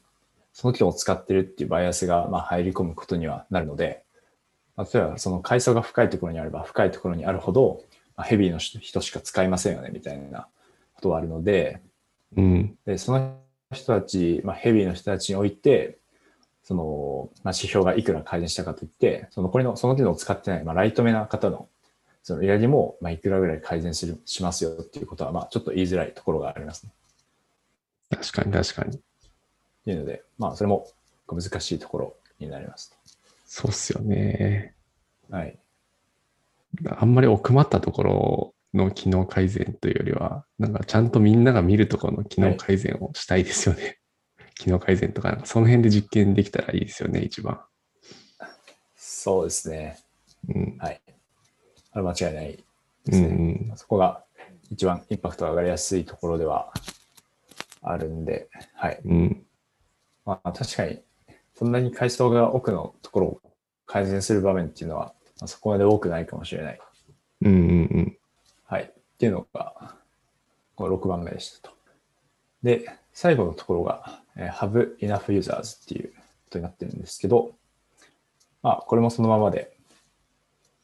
[0.53, 4.03] その機能を使ってるっていうバイアスが、まあ、入り込むことにはなるので、
[4.75, 7.83] まあ例えば、その階層が深いところにあれば、深いところにあるほど、
[8.15, 10.47] まあ、ヘビーの人人しか使いませんよね、みたいな
[10.95, 11.81] ことはあるので、
[12.35, 12.77] うん。
[12.85, 13.37] で、その
[13.73, 15.97] 人たち、まあ、ヘビーの人たちにおいて、
[16.63, 21.67] その、まあ、指標がいくら改善したかといって、その残りの、その機能を使ってない、まあ、ライト目な方の、
[22.25, 26.91] その依頼にも、まあ、いくらぐらい改善する、しますよっていうことは、まあ、ちょっと言いづらいところがありますね。
[28.09, 28.97] 確かに確かに。
[28.97, 28.99] っ
[29.85, 30.87] ていうので、まあ、それも
[31.27, 32.97] 難しいところになります。
[33.45, 34.73] そうっすよね。
[35.29, 35.55] はい。
[36.97, 43.99] あんまり奥まったところの機能改善というよりは、なんかちゃんとみんなが見るところの機能改善をしたいですよね。
[44.57, 47.61] 機能改善とかその辺で実験できたらいいですよね、一番。
[48.95, 49.99] そうですね。
[50.49, 50.77] うん。
[50.79, 50.99] はい。
[51.95, 52.63] あれ間違いないで
[53.07, 53.27] うんうすね。
[53.73, 53.73] ん。
[53.77, 54.23] そこが
[54.69, 56.71] 一番インパクトが上がりやすいところでは
[57.81, 58.99] あるんで、はい。
[59.05, 59.45] うん。
[60.25, 61.01] まあ確かに、
[61.53, 63.41] そんなに階層が奥のところを
[63.85, 66.79] 改善する場面っていうのは、まあ、そこまで多くないかもしれない。
[67.41, 67.63] うんうんう
[68.01, 68.17] ん。
[68.65, 68.83] はい。
[68.83, 69.95] っていうのが、
[70.75, 71.75] この6番目でしたと。
[72.63, 77.55] で、最後のところが、えー have enough users っていうことになってるんですけど、
[78.61, 79.74] まあ、これもそのままで、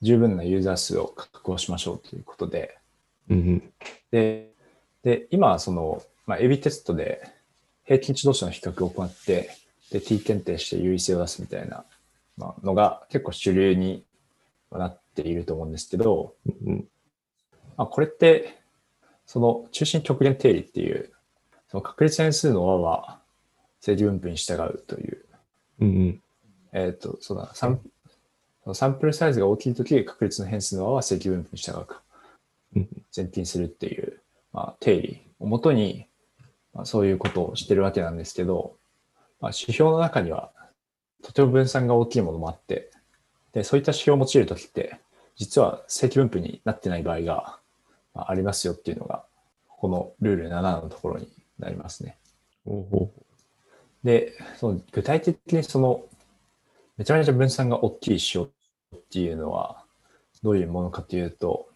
[0.02, 2.78] 十分なユーザー数を確保しましょうということで、
[3.30, 3.74] うんうん。
[4.12, 4.52] で、
[5.04, 7.22] で今はその、まあ、エビテストで
[7.84, 9.52] 平均値同士の比較を行って、
[9.92, 11.86] で、t 検定して優位性を出すみたいな、
[12.38, 14.04] まあ、のが結構主流に
[14.72, 16.36] なっていると思うんですけど、
[16.66, 16.88] うん
[17.78, 18.58] まあ、これって、
[19.26, 21.12] その中心極限定理っていう、
[21.70, 23.20] その確率変数の和は
[23.80, 25.26] 正規分布に従うという、
[25.80, 26.22] うんうん。
[26.74, 27.82] えっ、と、そうだ、サンその
[28.74, 32.02] サンプルサイズが大きいとき、確率の変数の和は正規分布に従うか
[32.76, 34.22] うん、前提にするっていう、
[34.54, 36.08] まあ、定理をもとに、
[36.74, 38.76] まあ、そういうことをしてるわけなんですけど、
[39.40, 40.52] まあ、指標の中には、
[41.24, 42.92] とても分散が大きいものもあって、
[43.54, 45.00] で、そういった指標を用いるときって、
[45.36, 47.60] 実は正規分布になってない場合が
[48.14, 49.24] まあありますよっていうのが、
[49.68, 51.28] このルール7のところに
[51.60, 52.18] なりますね。
[54.04, 56.04] で、その具体的にその、
[57.02, 58.48] めちゃめちゃ分散が大きい指標
[58.96, 59.84] っていうのは、
[60.44, 61.68] どういうものかというと、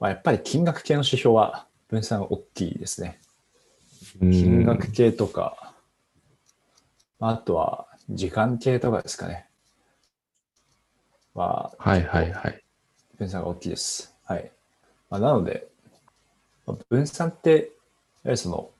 [0.00, 3.20] まあ、やっぱり金額系の指標は分散が大きいですね。
[4.18, 5.74] 金額系とか、
[7.20, 9.48] まああとは時間系とかですかね。
[11.34, 12.64] まあ、はいはいはい。
[13.18, 14.14] 分散が大きいです。
[14.24, 14.50] はい。
[15.10, 15.68] まあ、なので、
[16.66, 17.64] まあ分散って、いわ
[18.24, 18.70] ゆるその、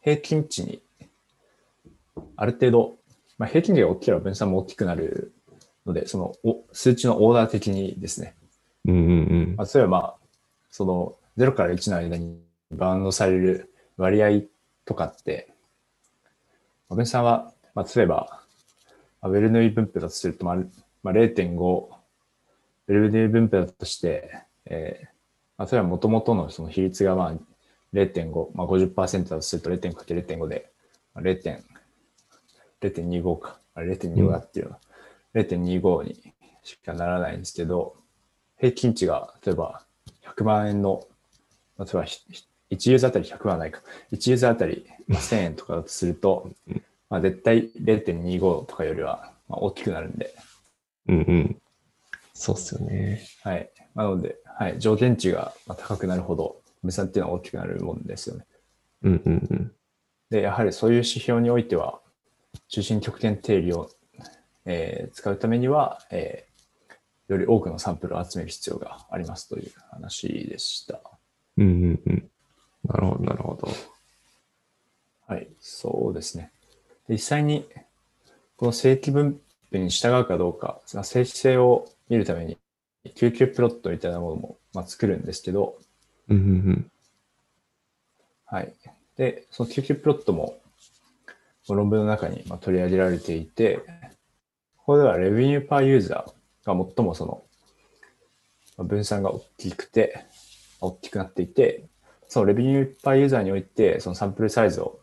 [0.00, 0.80] 平均値に、
[2.36, 2.97] ある程度、
[3.38, 5.32] まあ、平均値が大きければ分散も大きくなる
[5.86, 8.34] ので、その、お数値のオーダー的にですね。
[8.84, 9.04] うんうんう
[9.52, 10.14] んまあ、例えば、まあ、
[10.70, 12.40] その、0から1の間に
[12.72, 14.42] バウンドされる割合
[14.84, 15.48] とかって、
[16.88, 18.42] まあ分散は、まあ、例えば、
[19.20, 20.56] まあウェルヌイ分布だとすると、まあ、
[21.02, 21.88] まあ、0.5、
[22.88, 25.08] ウェルヌイ分布だとして、えー
[25.58, 27.34] まあ、例えば元々のその比率がまあ
[27.92, 30.70] 0.5、まあ、50%だとすると 0.×0.5 で、
[31.14, 31.62] まあ、0.
[32.80, 33.60] 0.25か。
[33.74, 34.80] あれ0.25だっていうのは、
[35.34, 37.96] 0.25にしかならないんですけど、
[38.58, 39.84] 平均値が例えば
[40.24, 41.06] 100万円の、
[41.78, 42.20] 例えばひ
[42.70, 43.82] 1ユーザーあたり100万ないか。
[44.12, 46.50] 1ユーザーあたりまあ1000円とかだとすると、
[47.08, 50.34] まあ、絶対0.25とかよりはまあ大きくなるんで、
[51.08, 51.62] うんうん。
[52.34, 53.26] そうっすよね。
[53.42, 53.70] はい。
[53.94, 58.44] なので、はい、条件値がまあ高くなるほど、分散っていうのは大きくなるもんですよね。
[59.02, 59.72] うんうんうん。
[60.30, 62.00] で、やはりそういう指標においては、
[62.68, 63.90] 中心極点定理を、
[64.64, 66.48] えー使うためには、えー
[67.28, 70.98] より多くのサンプルを集める必要がありますという話でした。
[71.58, 72.30] うんうんうん。
[72.84, 73.68] なるほどなるほど。
[75.26, 76.50] はい、そうですね。
[77.06, 77.66] で実際に、
[78.56, 79.40] この正規分
[79.70, 82.56] 布に従うかどうか、正規性を見るために、
[83.14, 85.76] 救急プロットみたいなものも、まあ、作るんですけど、
[86.28, 86.90] うんうん
[88.46, 88.72] はい。
[89.18, 90.58] で、その救急プロットも、
[91.74, 93.82] 論文の中にまあ取り上げられていて、
[94.76, 97.42] ここではレビューパーユーザーが最もその、
[98.76, 100.26] まあ分散が大きくて、
[100.80, 101.84] 大きくなっていて、
[102.28, 105.00] そのレビューパーユーザーにおいて、そのサンプルサイズを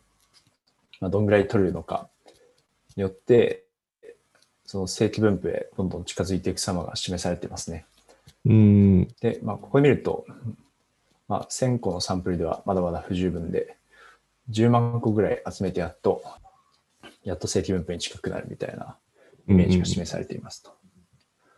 [1.00, 2.08] まあどんぐらい取れるのか
[2.96, 3.64] によって、
[4.64, 7.86] その正規分布へどんどん近づいていく様が示されていますね。
[8.44, 9.08] うん。
[9.20, 10.24] で、まあ、ここで見ると、
[11.28, 13.76] まあ、1000個のサンプルではまだまだ不十分で、
[14.50, 16.22] 10万個ぐらい集めてやっと、
[17.26, 18.96] やっと正規分布に近くなるみたいな
[19.48, 20.70] イメージが示されていますと。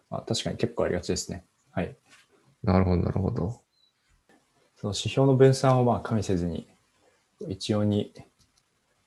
[0.08, 1.44] まあ、確かに結構ありがちですね。
[1.72, 1.94] はい。
[2.62, 3.60] なるほど、なるほど。
[4.76, 6.66] その指標の分散をまあ加味せずに、
[7.48, 8.14] 一様に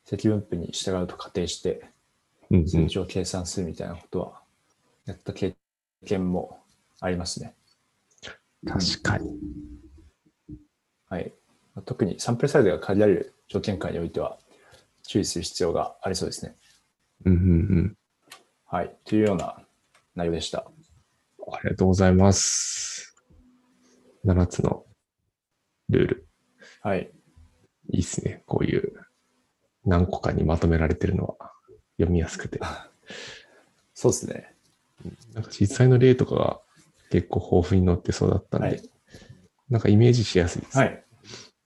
[0.06, 1.90] 積分布に従うと仮定して、
[2.68, 4.42] 数値を計算するみたいなことは、
[5.06, 5.56] やった経
[6.06, 6.60] 験も
[7.00, 7.56] ありますね。
[8.68, 9.40] 確かに。
[11.10, 11.34] はい。
[11.74, 14.38] まあ特にサンプルサイズが限られる条件下においては、
[15.12, 16.56] 注意する必要がありそうですね。
[17.26, 17.44] うんうんう
[17.82, 17.98] ん。
[18.66, 18.96] はい。
[19.04, 19.58] というような
[20.16, 20.60] 内容でした。
[20.60, 23.14] ありがとうございます。
[24.24, 24.86] 7つの
[25.90, 26.28] ルール。
[26.82, 27.12] はい。
[27.90, 28.44] いいっすね。
[28.46, 28.94] こういう
[29.84, 31.52] 何個かにまとめられてるのは
[31.98, 32.62] 読みやすくて。
[33.94, 34.56] そうですね。
[35.34, 36.62] なんか実際の例とかが
[37.10, 38.82] 結構豊富に載ってそうだったんで、はい
[39.70, 40.78] なんかイメージしやすいです。
[40.78, 41.04] はい。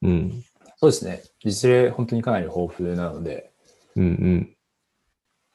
[0.04, 0.44] うん。
[0.86, 1.24] そうですね。
[1.44, 3.50] 実例、本当にかなり豊富なので、
[3.96, 4.56] うんうん。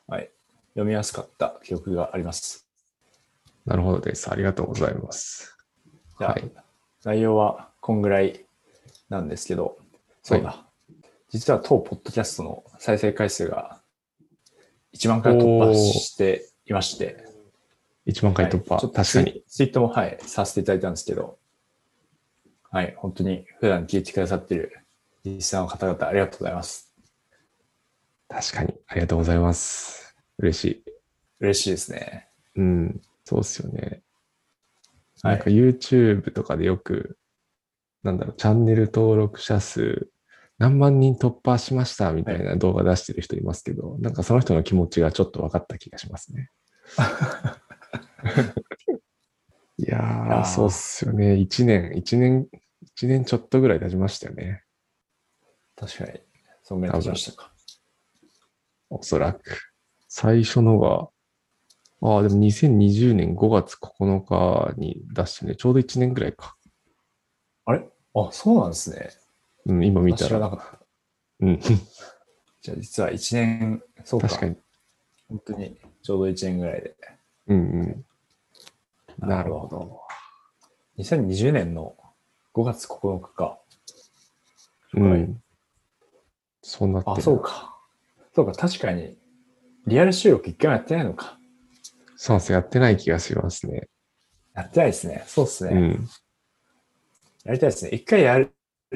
[0.09, 0.29] はい。
[0.71, 2.67] 読みやすかった記憶があります。
[3.65, 4.29] なるほどです。
[4.29, 5.57] ありがとうございます。
[6.19, 6.51] じゃあ、はい
[7.05, 8.45] 内容はこんぐらい
[9.09, 9.79] なんですけど、
[10.23, 10.67] そうだ。
[11.29, 13.81] 実は当ポッドキャストの再生回数が
[14.95, 17.25] 1万回突破していまして、
[18.07, 18.75] 1万回突破。
[18.75, 19.45] はい確かに。
[19.47, 21.39] ツイートも、はい、させていただいたんですけど、
[22.73, 24.80] はい、本当に普段聞いてくださってる
[25.25, 26.95] リスナーの方々ありがとうございます。
[28.29, 28.75] 確かに。
[28.87, 30.15] ありがとうございます。
[30.39, 30.85] 嬉しい。
[31.41, 32.29] 嬉しいですね。
[32.57, 33.01] うん。
[33.25, 34.03] そうっすよね。
[35.23, 37.19] はいなんか YouTube とかでよく、
[38.03, 40.09] なんだろう、チャンネル登録者数
[40.61, 46.51] 何万人突破しましたみたいな動画出してる人いますけど、なんかその人の気持ちがちょっと分かった気がしますね。
[49.79, 51.37] いやーそうっすよね。
[51.37, 52.47] 1年、1年、
[52.99, 54.63] 1年ちょっとぐらい経ちましたよね。
[55.81, 56.21] 確かに、
[56.63, 57.53] そんぐらい経ちましたか。
[58.91, 59.73] おそらく。
[60.09, 61.09] 最初のが、
[62.03, 66.57] ああ、でも2020年5月9日に出してね、ちょうど1年ぐらいか。
[67.65, 67.89] あれ？
[68.15, 69.09] あ、そうなんですね。
[69.67, 70.29] うん、今見たら。
[70.29, 70.81] 知らなかった。
[71.41, 71.59] うん、
[72.61, 74.29] じゃあ実は1年、そうか。
[74.29, 74.57] 確かに。
[75.29, 76.95] 本当にちょうど1年ぐらいで。
[77.47, 77.83] うんう
[79.25, 79.29] ん。
[79.29, 80.03] なるほど。
[80.99, 81.97] 2020年の
[82.53, 83.59] 5月9日か。
[84.95, 85.43] うん。
[86.63, 87.77] そうなってるあ、そうか。
[88.35, 89.17] そうか、確かに、
[89.87, 91.39] リアル収録一回もやってないのか。
[92.17, 92.53] そうです。
[92.53, 93.89] やってない気がしますね。
[94.55, 95.25] やってないですね。
[95.27, 95.71] そうですね。
[95.73, 96.09] うん。
[97.45, 97.91] やりたいですね。
[97.93, 98.53] 一回やる、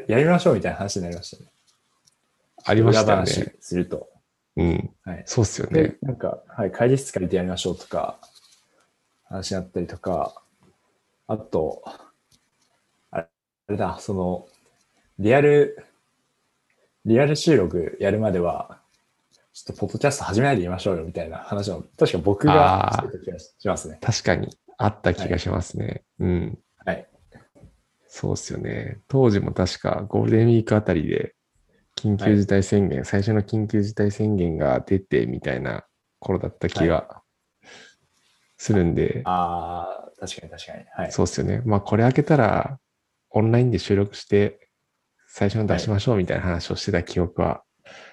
[0.07, 1.51] やりましょうみたいな話になりましたね。
[2.65, 3.55] ありましたね。
[3.61, 4.09] すると。
[4.57, 4.91] うん。
[5.05, 5.23] はい。
[5.27, 8.19] そうっすよでね。、なんか、はい、会議室借りてやりましょうとか、
[9.25, 10.43] 話になったりとか、
[11.27, 11.83] あと、
[13.11, 13.27] あ
[13.69, 14.47] れだ、その、
[15.19, 15.85] リアル、
[17.05, 18.81] リアル収録やるまでは、
[19.53, 23.99] ちょっとポッドキャスト始めないで言いましょうよみたいな話を、確か僕がしてた気がしますね。
[24.01, 26.03] 確かにあった気がしますね。
[26.19, 26.59] うん。
[26.85, 27.07] はい。
[28.09, 29.01] そうっすよね。
[29.09, 31.35] 当時も確かゴールデンウィークあたりで、
[31.97, 35.85] 緊急事態宣言、最初の緊急事態宣言が出てみたいな
[36.21, 37.23] 頃だった気が
[38.57, 40.85] するんで、ああ、確かに確かに。
[40.91, 41.13] はい。
[41.13, 41.61] そうっすよね。
[41.67, 42.79] まあこれ開けたら、
[43.31, 44.64] オンラインで収録して、
[45.37, 47.65] 最初に出しましょうみたいな話をしてた記憶は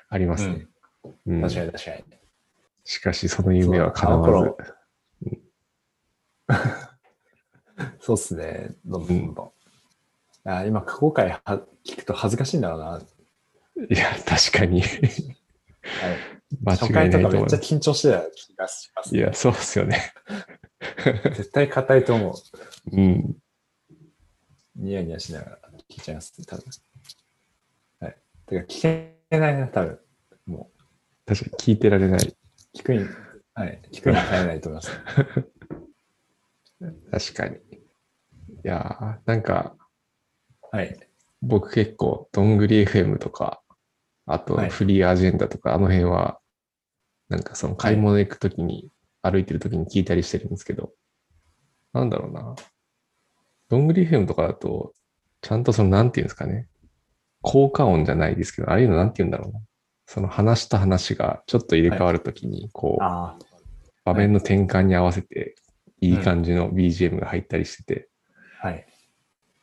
[0.10, 0.66] ありますね。
[1.28, 2.04] うん確かに確かに。
[2.84, 4.56] しかしその夢は叶わず
[8.00, 8.72] そうっすね。
[8.84, 10.50] どんどんどん。
[10.50, 12.86] あー今、過去回は聞くと恥ずかしいんだろうな。
[12.86, 13.04] はい
[13.96, 14.80] や、確かに。
[14.80, 14.84] い、
[16.64, 17.58] 間初違いない回とかめっちゃ。
[17.58, 20.12] 緊張してた気がします、いや、そうっすよね。
[21.36, 22.32] 絶対硬いと思
[22.92, 22.96] う。
[22.96, 23.36] うん。
[24.76, 26.66] ニヤニヤしながら聞いちゃいますね、多分。
[28.56, 28.66] はい。
[28.68, 28.82] てか、聞
[29.30, 29.99] けないな、多分。
[30.45, 30.70] も
[31.26, 32.20] 確かに聞いてられない。
[32.28, 33.06] う、聞くに、
[33.54, 33.82] はい。
[33.91, 34.91] 聞くに耐えないと思います。
[37.32, 37.58] 確かに。
[37.58, 37.60] い
[38.64, 39.76] やー、なんか、
[40.72, 40.99] はい。
[41.41, 43.62] 僕結構、どんぐり FM とか、
[44.26, 46.39] あとはいフリーアジェンダとか、あの辺は、
[47.30, 48.91] なんかその買い物行くときに、
[49.22, 50.93] 歩いてるときに聞いたりしてるんですけど、
[51.93, 52.56] なんだろうな。
[53.70, 54.93] どんぐり FM とかだと、
[55.41, 56.68] ちゃんとその、なんていうんですかね。
[57.42, 59.60] 効果音じゃないですけど、ああいうのなんて言うんだろうな。
[60.06, 63.38] その話と話がちょっと入れ替わるときに、こう、あ
[64.04, 65.56] 場面の転換に合わせて、
[66.02, 68.10] いい感じの BGM が入ったりしてて、
[68.62, 68.86] あ、はい。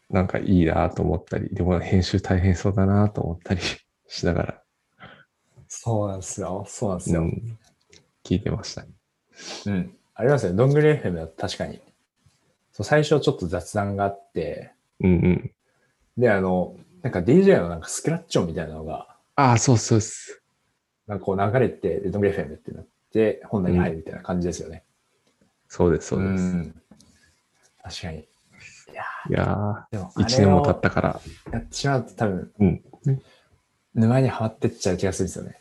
[0.09, 3.61] なんかいいなと思ったり、でも編集大変そうだなと思ったり
[4.07, 4.63] しながら、
[5.69, 6.65] そうなんですよ。
[6.67, 7.21] そうなんですよ。
[7.21, 7.59] うん、
[8.25, 8.87] 聞いてました。
[9.67, 9.95] うん。
[10.15, 10.57] ありますよね。
[10.57, 11.81] どんぐり FM だと確かに。
[12.73, 15.53] そう最初ちょっと雑談があって、うんうん。
[16.17, 20.43] で、あの、なんか DJ のなんかスクラッチ音みたいなのが、ああ、そうそうっす。
[21.07, 24.85] なんかこう流れて、でどんぐり FM ってなって、本題に入るみたいな感じですよね。
[25.69, 26.45] そうです、そうです。
[26.45, 26.75] ん
[27.83, 28.19] 確かに。
[29.31, 31.21] いやでもー、一年も経ったから。
[31.51, 31.59] た。
[31.59, 32.83] やってしまうと多分、うん。
[33.95, 35.61] 沼にはまってっちゃう気がするんですよね。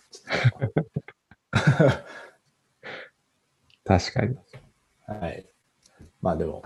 [3.85, 4.37] 確かに。
[5.05, 5.45] はい。
[6.21, 6.63] まあでも、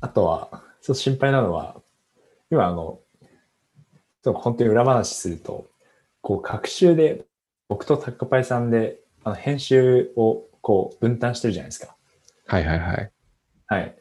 [0.00, 1.80] あとは、ちょっと心配なのは、
[2.50, 3.00] 今あの、
[4.22, 5.66] ちょっと本当に裏話すると、
[6.20, 7.24] こう、学習で、
[7.68, 11.96] 僕とタッカパイさんで、あの、編集をこう、分担してるじゃないですか。
[12.46, 13.10] はいはいはい。
[13.66, 13.96] はい。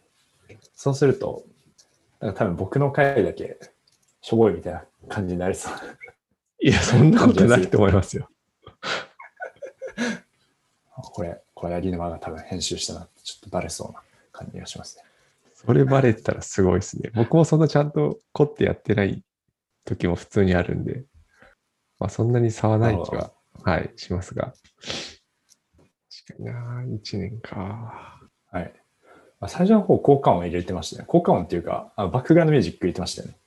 [0.74, 1.43] そうすると、
[2.20, 3.57] 多分僕の回だけ、
[4.22, 5.74] しょぼいみたいな感じになりそう。
[6.59, 8.30] いや、そんなことないと思いますよ。
[10.95, 14.01] これ、これやりの間が多分編集したなって、ちょっとバレそうな
[14.32, 15.03] 感じがしますね。
[15.53, 17.11] それバレたらすごいですね。
[17.13, 19.24] 僕もそんなちゃんと凝ってやってない
[19.88, 21.05] 時も普通にあるんで、
[21.99, 23.31] まあそんなに差はない気は、
[23.63, 24.53] はい、しますが。
[26.27, 28.19] 確かにな、1年か。
[28.51, 28.73] はい。
[29.39, 31.05] まあ、最初の方、効果音を入れてましたね。
[31.07, 33.38] 効果音っていうか、あのバックグラウンドミュージック入れてましたよね。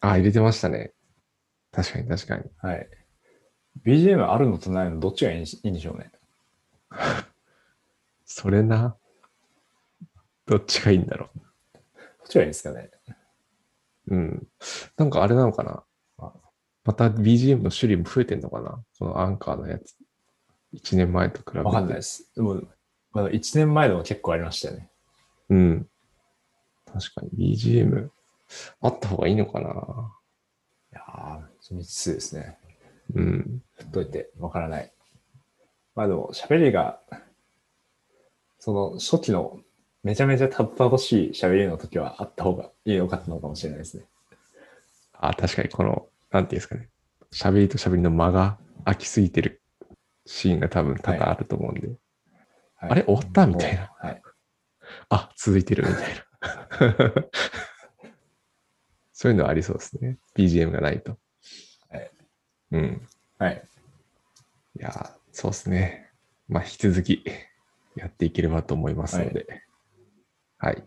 [0.00, 0.92] あ、入れてましたね。
[1.70, 2.44] 確かに確かに。
[2.58, 2.88] はい。
[3.84, 6.10] BGM あるのとないのどっちがいいいいんでしょうね。
[8.24, 8.96] それな。
[10.46, 11.42] どっちがいいんだろど
[11.80, 12.90] っちがいいんですかね。
[14.10, 14.14] う。
[14.14, 14.48] うん。
[14.96, 15.84] なんかあれなのかな？
[16.84, 18.82] また BGM の種類も増えてんのかな？
[18.98, 19.94] このアンカーのやつ。
[20.74, 21.58] 1年前と比べて。
[21.60, 22.30] わかんないです。
[22.34, 22.62] でも、
[23.12, 24.90] まだ1年前でも結構ありましたよね。
[25.50, 25.88] うん。
[26.86, 28.08] 確かに BGM
[28.80, 29.68] あった方がいいのかな？
[30.92, 32.58] いやー、未知数ですね。
[33.14, 33.62] うん。
[33.74, 34.92] 振っといてわからない。
[35.94, 37.00] まあでも、喋りが、
[38.58, 39.60] その初期の
[40.02, 44.04] めちゃめちゃたどたどしい喋りの時はあった方がいいのかったのかもしれないですね。
[45.12, 46.88] あ、確かにこの、なんていうんですかね。
[47.32, 49.60] 喋りと喋りの間が空きすぎてる
[50.24, 51.88] シーンが多分多々あると思うんで。
[51.88, 51.98] はい
[52.80, 53.90] あれ終わったみたいな。
[53.98, 54.22] はい。
[55.08, 57.14] あ、続いてるみたいな。
[59.12, 60.16] そういうのはありそうですね。
[60.36, 61.18] BGM がないと。
[61.90, 62.10] はい。
[62.70, 63.08] うん。
[63.38, 63.68] はい。
[64.78, 66.12] いやー、そうですね。
[66.48, 67.24] まあ、引き続き
[67.96, 69.46] やっていければと思いますので。
[69.48, 69.62] はい。
[70.58, 70.82] はい。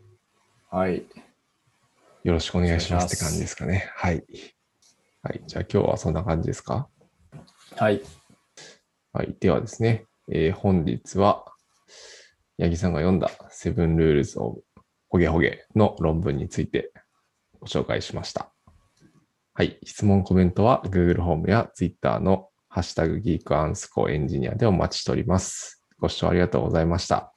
[2.24, 3.90] よろしくお願いしますって感じですかね。
[3.96, 4.24] はい。
[5.24, 5.42] はい。
[5.48, 6.88] じゃあ今日はそんな感じですか？
[7.78, 8.02] はい。
[9.14, 9.36] はい。
[9.40, 11.46] ではですね、えー本日は、
[12.60, 14.62] 八木さんが読んだ Seven Rules of
[15.10, 16.92] ホゲホゲの論文について
[17.60, 18.52] ご紹介しました。
[19.54, 19.80] はい。
[19.84, 25.84] 質問、コメントは Google ホームや Twitter のハッシュタグギークアンスコエンジニアでお待ちしております。
[26.00, 27.31] ご視聴ありがとうございました。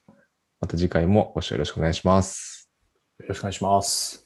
[0.65, 2.71] また次回もご視聴よろしくお願いします。
[3.19, 4.24] よろしくお願いします。